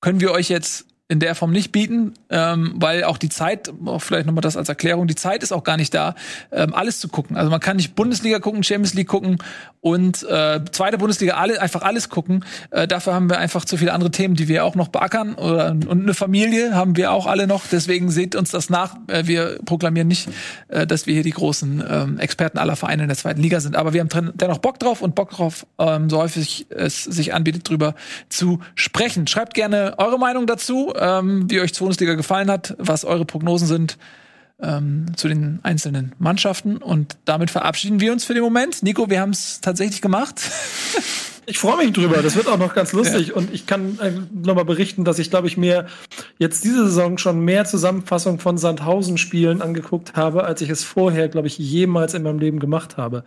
können 0.00 0.20
wir 0.20 0.32
euch 0.32 0.50
jetzt 0.50 0.86
in 1.08 1.20
der 1.20 1.34
Form 1.34 1.50
nicht 1.50 1.70
bieten, 1.70 2.14
ähm, 2.30 2.72
weil 2.76 3.04
auch 3.04 3.18
die 3.18 3.28
Zeit, 3.28 3.70
vielleicht 3.98 4.24
nochmal 4.24 4.40
das 4.40 4.56
als 4.56 4.70
Erklärung, 4.70 5.06
die 5.06 5.14
Zeit 5.14 5.42
ist 5.42 5.52
auch 5.52 5.62
gar 5.62 5.76
nicht 5.76 5.92
da, 5.92 6.14
ähm, 6.50 6.72
alles 6.72 6.98
zu 6.98 7.08
gucken. 7.08 7.36
Also 7.36 7.50
man 7.50 7.60
kann 7.60 7.76
nicht 7.76 7.94
Bundesliga 7.94 8.38
gucken, 8.38 8.62
Champions 8.62 8.94
League 8.94 9.08
gucken 9.08 9.36
und 9.82 10.22
äh, 10.22 10.60
zweite 10.72 10.96
Bundesliga 10.96 11.34
alle, 11.34 11.60
einfach 11.60 11.82
alles 11.82 12.08
gucken. 12.08 12.42
Äh, 12.70 12.88
dafür 12.88 13.12
haben 13.12 13.28
wir 13.28 13.36
einfach 13.36 13.66
zu 13.66 13.76
viele 13.76 13.92
andere 13.92 14.12
Themen, 14.12 14.34
die 14.34 14.48
wir 14.48 14.64
auch 14.64 14.76
noch 14.76 14.88
beackern 14.88 15.34
oder, 15.34 15.72
und 15.72 16.04
eine 16.04 16.14
Familie 16.14 16.74
haben 16.74 16.96
wir 16.96 17.12
auch 17.12 17.26
alle 17.26 17.46
noch. 17.46 17.64
Deswegen 17.70 18.10
seht 18.10 18.34
uns 18.34 18.50
das 18.50 18.70
nach. 18.70 18.96
Äh, 19.08 19.26
wir 19.26 19.58
proklamieren 19.66 20.08
nicht, 20.08 20.30
äh, 20.68 20.86
dass 20.86 21.06
wir 21.06 21.12
hier 21.12 21.22
die 21.22 21.32
großen 21.32 21.84
ähm, 21.86 22.18
Experten 22.18 22.56
aller 22.56 22.76
Vereine 22.76 23.02
in 23.02 23.08
der 23.08 23.18
zweiten 23.18 23.42
Liga 23.42 23.60
sind. 23.60 23.76
Aber 23.76 23.92
wir 23.92 24.00
haben 24.00 24.32
dennoch 24.36 24.56
Bock 24.58 24.78
drauf 24.78 25.02
und 25.02 25.14
Bock 25.14 25.32
drauf, 25.32 25.66
ähm, 25.78 26.08
so 26.08 26.16
häufig 26.16 26.66
es 26.70 27.04
sich 27.04 27.34
anbietet, 27.34 27.68
drüber 27.68 27.94
zu 28.30 28.60
sprechen. 28.74 29.26
Schreibt 29.26 29.52
gerne 29.52 29.96
eure 29.98 30.18
Meinung 30.18 30.46
dazu, 30.46 30.93
ähm, 30.96 31.50
wie 31.50 31.60
euch 31.60 31.72
die 31.72 31.78
Bundesliga 31.78 32.14
gefallen 32.14 32.50
hat, 32.50 32.74
was 32.78 33.04
eure 33.04 33.24
Prognosen 33.24 33.66
sind 33.66 33.98
ähm, 34.60 35.06
zu 35.16 35.28
den 35.28 35.60
einzelnen 35.62 36.12
Mannschaften. 36.18 36.76
Und 36.78 37.16
damit 37.24 37.50
verabschieden 37.50 38.00
wir 38.00 38.12
uns 38.12 38.24
für 38.24 38.34
den 38.34 38.42
Moment. 38.42 38.82
Nico, 38.82 39.10
wir 39.10 39.20
haben 39.20 39.30
es 39.30 39.60
tatsächlich 39.60 40.00
gemacht. 40.00 40.40
Ich 41.46 41.58
freue 41.58 41.76
mich 41.76 41.92
drüber. 41.92 42.22
Das 42.22 42.36
wird 42.36 42.48
auch 42.48 42.58
noch 42.58 42.74
ganz 42.74 42.92
lustig. 42.92 43.34
Und 43.34 43.52
ich 43.52 43.66
kann 43.66 43.98
äh, 43.98 44.12
nochmal 44.32 44.64
berichten, 44.64 45.04
dass 45.04 45.18
ich, 45.18 45.28
glaube 45.28 45.46
ich, 45.46 45.56
mir 45.56 45.86
jetzt 46.38 46.64
diese 46.64 46.86
Saison 46.86 47.18
schon 47.18 47.40
mehr 47.40 47.64
Zusammenfassung 47.66 48.38
von 48.38 48.56
Sandhausen-Spielen 48.56 49.60
angeguckt 49.60 50.16
habe, 50.16 50.44
als 50.44 50.62
ich 50.62 50.70
es 50.70 50.84
vorher, 50.84 51.28
glaube 51.28 51.48
ich, 51.48 51.58
jemals 51.58 52.14
in 52.14 52.22
meinem 52.22 52.38
Leben 52.38 52.60
gemacht 52.60 52.96
habe. 52.96 53.24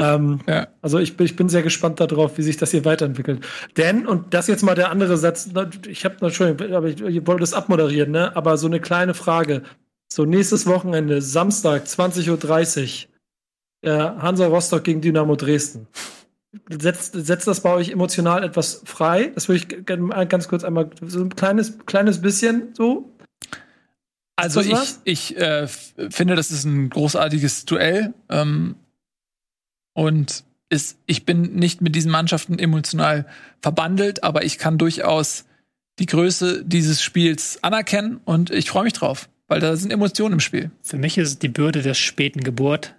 Ähm, 0.00 0.40
Ja. 0.46 0.68
also 0.82 0.98
ich 0.98 1.16
bin, 1.16 1.26
ich 1.26 1.36
bin 1.36 1.48
sehr 1.48 1.62
gespannt 1.62 2.00
darauf, 2.00 2.38
wie 2.38 2.42
sich 2.42 2.56
das 2.56 2.70
hier 2.70 2.84
weiterentwickelt. 2.84 3.44
Denn, 3.76 4.06
und 4.06 4.32
das 4.34 4.46
jetzt 4.46 4.62
mal 4.62 4.74
der 4.74 4.90
andere 4.90 5.16
Satz, 5.16 5.50
ich 5.86 6.04
habe, 6.04 6.26
Entschuldigung, 6.26 6.74
aber 6.74 6.88
ich, 6.88 7.00
ich 7.00 7.26
wollte 7.26 7.40
das 7.40 7.52
abmoderieren, 7.52 8.10
ne? 8.10 8.34
aber 8.34 8.56
so 8.56 8.66
eine 8.66 8.80
kleine 8.80 9.14
Frage. 9.14 9.62
So 10.12 10.24
nächstes 10.24 10.66
Wochenende, 10.66 11.22
Samstag, 11.22 11.84
20.30 11.84 13.06
Uhr, 13.82 13.90
äh, 13.90 13.98
Hansa 14.20 14.46
Rostock 14.46 14.82
gegen 14.84 15.00
Dynamo 15.00 15.36
Dresden. 15.36 15.86
Setzt, 16.68 17.12
setzt 17.14 17.46
das 17.46 17.60
bei 17.60 17.72
euch 17.72 17.90
emotional 17.90 18.42
etwas 18.42 18.82
frei? 18.84 19.30
Das 19.34 19.48
würde 19.48 19.64
ich 19.64 19.86
ganz 20.28 20.48
kurz 20.48 20.64
einmal, 20.64 20.90
so 21.06 21.20
ein 21.20 21.28
kleines, 21.36 21.78
kleines 21.86 22.20
bisschen 22.20 22.74
so. 22.74 23.12
Also 24.34 24.60
ich, 24.60 24.78
ich 25.04 25.36
äh, 25.36 25.68
finde, 25.68 26.34
das 26.34 26.50
ist 26.50 26.64
ein 26.64 26.90
großartiges 26.90 27.66
Duell. 27.66 28.14
Ähm, 28.30 28.74
und 30.00 30.44
ist, 30.70 30.96
ich 31.04 31.26
bin 31.26 31.56
nicht 31.56 31.82
mit 31.82 31.94
diesen 31.94 32.10
Mannschaften 32.10 32.58
emotional 32.58 33.26
verbandelt, 33.60 34.24
aber 34.24 34.44
ich 34.44 34.56
kann 34.56 34.78
durchaus 34.78 35.44
die 35.98 36.06
Größe 36.06 36.64
dieses 36.64 37.02
Spiels 37.02 37.62
anerkennen 37.62 38.18
und 38.24 38.50
ich 38.50 38.70
freue 38.70 38.84
mich 38.84 38.94
drauf, 38.94 39.28
weil 39.46 39.60
da 39.60 39.76
sind 39.76 39.92
Emotionen 39.92 40.34
im 40.34 40.40
Spiel. 40.40 40.70
Für 40.80 40.96
mich 40.96 41.18
ist 41.18 41.28
es 41.28 41.38
die 41.38 41.48
Bürde 41.48 41.82
der 41.82 41.92
späten 41.92 42.42
Geburt. 42.42 42.94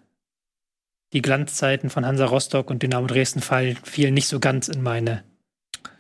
Die 1.14 1.24
Glanzzeiten 1.24 1.90
von 1.90 2.06
Hansa 2.06 2.26
Rostock 2.26 2.70
und 2.70 2.84
Dynamo 2.84 3.08
Dresden 3.08 3.42
fallen, 3.42 3.80
fielen 3.82 4.14
nicht 4.14 4.28
so 4.28 4.40
ganz 4.40 4.68
in 4.68 4.84
meine 4.84 5.24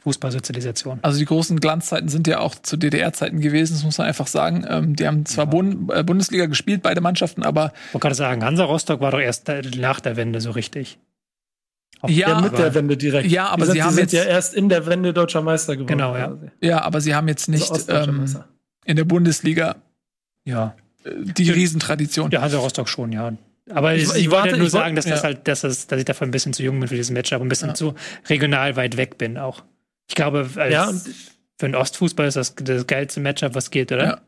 Fußballsozialisation. 0.03 0.99
Also 1.03 1.19
die 1.19 1.25
großen 1.25 1.59
Glanzzeiten 1.59 2.09
sind 2.09 2.27
ja 2.27 2.39
auch 2.39 2.55
zu 2.55 2.75
DDR-Zeiten 2.77 3.39
gewesen, 3.39 3.73
das 3.73 3.83
muss 3.83 3.97
man 3.97 4.07
einfach 4.07 4.27
sagen. 4.27 4.65
Ähm, 4.67 4.95
die 4.95 5.05
haben 5.07 5.25
zwar 5.25 5.45
Bund 5.45 5.91
äh, 5.93 6.03
Bundesliga 6.03 6.47
gespielt, 6.47 6.81
beide 6.81 7.01
Mannschaften, 7.01 7.43
aber 7.43 7.71
Ich 7.87 7.93
wollte 7.93 8.03
gerade 8.03 8.15
sagen, 8.15 8.43
Hansa 8.43 8.63
Rostock 8.65 8.99
war 8.99 9.11
doch 9.11 9.19
erst 9.19 9.47
nach 9.77 9.99
der 9.99 10.15
Wende 10.17 10.41
so 10.41 10.51
richtig. 10.51 10.97
Auf- 12.01 12.09
Ja, 12.09 12.29
Ja, 12.29 12.41
mit 12.41 12.53
aber- 12.53 12.57
der 12.63 12.73
Wende 12.73 12.97
direkt. 12.97 13.29
Ja, 13.29 13.47
aber 13.49 13.65
sind, 13.65 13.73
sie 13.75 13.83
haben 13.83 13.93
sind 13.93 14.11
jetzt- 14.11 14.13
ja 14.13 14.23
erst 14.23 14.55
in 14.55 14.69
der 14.69 14.87
Wende 14.87 15.13
deutscher 15.13 15.41
Meister 15.43 15.75
geworden. 15.75 15.87
Genau, 15.87 16.17
ja. 16.17 16.27
quasi. 16.29 16.47
ja, 16.61 16.81
aber 16.81 16.99
sie 17.01 17.13
haben 17.13 17.27
jetzt 17.27 17.47
nicht 17.47 17.69
Also 17.71 17.91
ähm, 17.91 18.25
in 18.85 18.95
der 18.95 19.05
Bundesliga 19.05 19.75
Ja. 20.45 20.75
äh, 21.03 21.11
die 21.15 21.51
Riesentradition. 21.51 22.31
Ja, 22.31 22.41
Hansa 22.41 22.57
Rostock 22.57 22.89
schon, 22.89 23.11
ja. 23.11 23.33
Aber 23.69 23.93
Ich- 23.93 24.03
ich, 24.03 24.15
ich 24.15 24.31
wollte 24.31 24.57
nur 24.57 24.65
ich 24.65 24.71
sagen, 24.71 24.95
dass 24.95 25.05
das 25.05 25.19
ja. 25.19 25.25
halt, 25.25 25.47
dass, 25.47 25.61
das, 25.61 25.85
dass 25.85 25.99
ich 25.99 26.05
dafür 26.05 26.25
ein 26.27 26.31
bisschen 26.31 26.53
zu 26.53 26.63
jung 26.63 26.79
bin 26.79 26.89
für 26.89 26.95
dieses 26.95 27.11
Match, 27.11 27.31
aber 27.33 27.45
ein 27.45 27.49
bisschen 27.49 27.69
Ja. 27.69 27.73
zu 27.75 27.93
regional 28.27 28.75
weit 28.75 28.97
weg 28.97 29.19
bin 29.19 29.37
auch. 29.37 29.63
Ich 30.11 30.15
glaube, 30.15 30.49
als, 30.57 30.73
Ja, 30.73 30.91
für 30.91 31.67
den 31.67 31.75
Ostfußball 31.75 32.27
ist 32.27 32.35
das 32.35 32.53
das 32.55 32.85
geilste 32.85 33.21
Matchup, 33.21 33.55
was 33.55 33.71
geht, 33.71 33.93
oder? 33.93 34.03
Ja. 34.03 34.21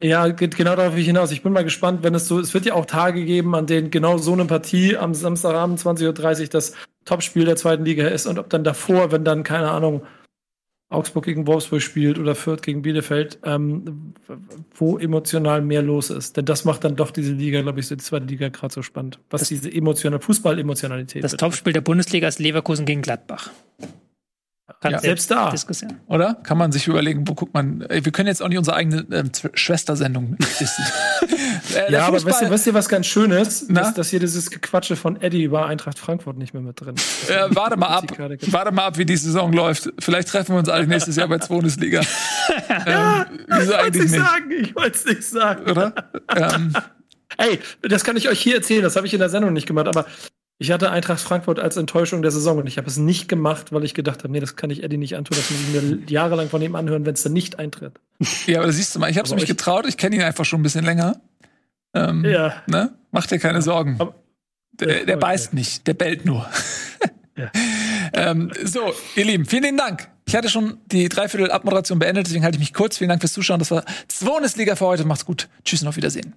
Ja, 0.00 0.28
geht 0.28 0.56
genau 0.56 0.76
darauf 0.76 0.94
will 0.94 1.00
ich 1.00 1.06
hinaus. 1.06 1.32
Ich 1.32 1.42
bin 1.42 1.52
mal 1.52 1.64
gespannt, 1.64 2.04
wenn 2.04 2.14
es 2.14 2.28
so, 2.28 2.38
es 2.38 2.54
wird 2.54 2.66
ja 2.66 2.74
auch 2.74 2.86
Tage 2.86 3.24
geben, 3.24 3.56
an 3.56 3.66
denen 3.66 3.90
genau 3.90 4.16
so 4.18 4.32
eine 4.32 4.44
Partie 4.44 4.96
am 4.96 5.12
Samstagabend 5.12 5.80
20.30 5.80 6.42
Uhr 6.42 6.48
das 6.48 6.74
Topspiel 7.04 7.44
der 7.44 7.56
zweiten 7.56 7.84
Liga 7.84 8.06
ist 8.06 8.26
und 8.26 8.38
ob 8.38 8.48
dann 8.48 8.62
davor, 8.62 9.10
wenn 9.10 9.24
dann, 9.24 9.42
keine 9.42 9.72
Ahnung, 9.72 10.02
Augsburg 10.88 11.24
gegen 11.24 11.48
Wolfsburg 11.48 11.82
spielt 11.82 12.18
oder 12.18 12.36
Fürth 12.36 12.62
gegen 12.62 12.82
Bielefeld, 12.82 13.40
ähm, 13.44 14.14
wo 14.74 14.98
emotional 14.98 15.62
mehr 15.62 15.82
los 15.82 16.10
ist. 16.10 16.36
Denn 16.36 16.44
das 16.44 16.64
macht 16.64 16.84
dann 16.84 16.94
doch 16.94 17.10
diese 17.10 17.32
Liga, 17.32 17.60
glaube 17.62 17.80
ich, 17.80 17.88
so 17.88 17.96
die 17.96 18.04
zweite 18.04 18.26
Liga 18.26 18.50
gerade 18.50 18.72
so 18.72 18.82
spannend. 18.82 19.18
Was 19.30 19.48
diese 19.48 19.72
emotionale 19.72 20.20
Fußball-Emotionalität 20.20 21.24
Das. 21.24 21.32
Topspiel 21.32 21.72
der 21.72 21.80
Bundesliga 21.80 22.28
ist 22.28 22.38
Leverkusen 22.38 22.86
gegen 22.86 23.02
Gladbach. 23.02 23.50
Kann 24.82 24.92
Ja. 24.92 24.98
Selbst 24.98 25.30
da. 25.30 25.48
Diskussion. 25.50 25.94
Oder? 26.08 26.34
Kann 26.42 26.58
man 26.58 26.72
sich 26.72 26.88
überlegen, 26.88 27.26
wo 27.28 27.34
guckt 27.34 27.54
man. 27.54 27.82
Ey, 27.82 28.04
Wir 28.04 28.10
können 28.12 28.26
jetzt 28.26 28.42
auch 28.42 28.48
nicht 28.48 28.58
unsere 28.58 28.76
eigene 28.76 29.06
ähm, 29.12 29.30
Schwestersendung 29.54 30.36
wissen. 30.58 30.84
äh, 31.76 31.92
Ja, 31.92 32.06
aber 32.06 32.22
weißt 32.22 32.42
ihr, 32.42 32.50
weißt 32.50 32.66
ihr, 32.66 32.74
was 32.74 32.88
ganz 32.88 33.06
schön 33.06 33.30
ist? 33.30 33.66
Na? 33.70 33.82
Dass, 33.82 33.94
dass 33.94 34.08
hier 34.10 34.18
dieses 34.18 34.50
Gequatsche 34.50 34.96
von 34.96 35.20
Eddie 35.22 35.44
über 35.44 35.66
Eintracht 35.66 35.98
Frankfurt 36.00 36.36
nicht 36.36 36.52
mehr 36.52 36.62
mit 36.64 36.80
drin 36.80 36.96
ist. 36.96 37.30
äh, 37.30 37.46
warte 37.50 37.76
mal 37.76 37.86
ab. 37.86 38.06
Warte 38.18 38.72
mal 38.72 38.86
ab, 38.86 38.98
wie 38.98 39.04
die 39.06 39.16
Saison 39.16 39.52
läuft. 39.52 39.88
Vielleicht 40.00 40.26
treffen 40.28 40.54
wir 40.54 40.58
uns 40.58 40.68
alle 40.68 40.86
nächstes 40.88 41.14
Jahr 41.14 41.28
bei 41.28 41.38
der 41.38 41.46
Bundesliga. 41.46 42.00
ähm, 42.86 43.24
wieso 43.46 43.72
Ich 43.72 43.78
wollte 43.78 43.98
es 43.98 44.04
nicht 44.04 44.10
nicht? 44.12 44.24
sagen, 44.26 44.50
ich 44.50 44.74
wollte 44.74 44.96
es 44.96 45.04
nicht 45.04 45.24
sagen. 45.24 45.70
Oder? 45.70 45.94
ähm, 46.36 46.72
Ey, 47.38 47.60
das 47.82 48.04
kann 48.04 48.16
ich 48.16 48.28
euch 48.28 48.40
hier 48.40 48.56
erzählen, 48.56 48.82
das 48.82 48.96
habe 48.96 49.06
ich 49.06 49.14
in 49.14 49.20
der 49.20 49.30
Sendung 49.30 49.52
nicht 49.54 49.66
gemacht, 49.66 49.86
aber 49.88 50.04
ich 50.62 50.70
hatte 50.70 50.90
Eintracht 50.90 51.20
Frankfurt 51.20 51.58
als 51.58 51.76
Enttäuschung 51.76 52.22
der 52.22 52.30
Saison 52.30 52.58
und 52.58 52.66
ich 52.66 52.78
habe 52.78 52.86
es 52.88 52.96
nicht 52.96 53.28
gemacht, 53.28 53.72
weil 53.72 53.84
ich 53.84 53.94
gedacht 53.94 54.22
habe, 54.22 54.32
nee, 54.32 54.40
das 54.40 54.56
kann 54.56 54.70
ich 54.70 54.82
Eddie 54.82 54.96
nicht 54.96 55.16
antun, 55.16 55.36
das 55.36 55.50
muss 55.50 55.60
ich 55.60 55.82
mir 55.82 55.98
jahrelang 56.10 56.48
von 56.48 56.62
ihm 56.62 56.74
anhören, 56.76 57.04
wenn 57.04 57.14
es 57.14 57.22
dann 57.22 57.32
nicht 57.32 57.58
eintritt. 57.58 57.94
ja, 58.46 58.60
aber 58.62 58.72
siehst 58.72 58.94
du 58.94 58.98
mal, 59.00 59.10
ich 59.10 59.18
habe 59.18 59.26
es 59.26 59.34
mich 59.34 59.42
ich- 59.44 59.48
getraut. 59.48 59.86
Ich 59.86 59.96
kenne 59.96 60.16
ihn 60.16 60.22
einfach 60.22 60.44
schon 60.44 60.60
ein 60.60 60.62
bisschen 60.62 60.84
länger. 60.84 61.20
Ähm, 61.94 62.24
Ja. 62.24 62.62
ne? 62.66 62.92
Mach 63.10 63.26
dir 63.26 63.38
keine 63.38 63.60
Sorgen. 63.60 63.96
Aber- 63.98 64.14
der, 64.74 65.04
der 65.04 65.16
Okay. 65.16 65.16
beißt 65.16 65.52
nicht, 65.52 65.86
der 65.86 65.94
bellt 65.94 66.24
nur. 66.24 66.48
Ja. 67.34 67.50
ähm, 68.12 68.52
so, 68.62 68.92
ihr 69.16 69.24
Lieben, 69.24 69.46
vielen 69.46 69.62
lieben 69.62 69.78
Dank. 69.78 70.06
Ich 70.26 70.36
hatte 70.36 70.50
schon 70.50 70.76
die 70.86 71.08
Dreiviertel 71.08 71.50
Abmoderation 71.50 71.98
beendet, 71.98 72.26
deswegen 72.26 72.44
halte 72.44 72.56
ich 72.56 72.60
mich 72.60 72.74
kurz. 72.74 72.98
Vielen 72.98 73.08
Dank 73.08 73.22
fürs 73.22 73.32
Zuschauen. 73.32 73.58
Das 73.58 73.70
war 73.70 73.84
Bundesliga 74.22 74.76
für 74.76 74.84
heute. 74.84 75.06
Macht's 75.06 75.24
gut. 75.24 75.48
Tschüss 75.64 75.80
und 75.80 75.88
auf 75.88 75.96
Wiedersehen. 75.96 76.34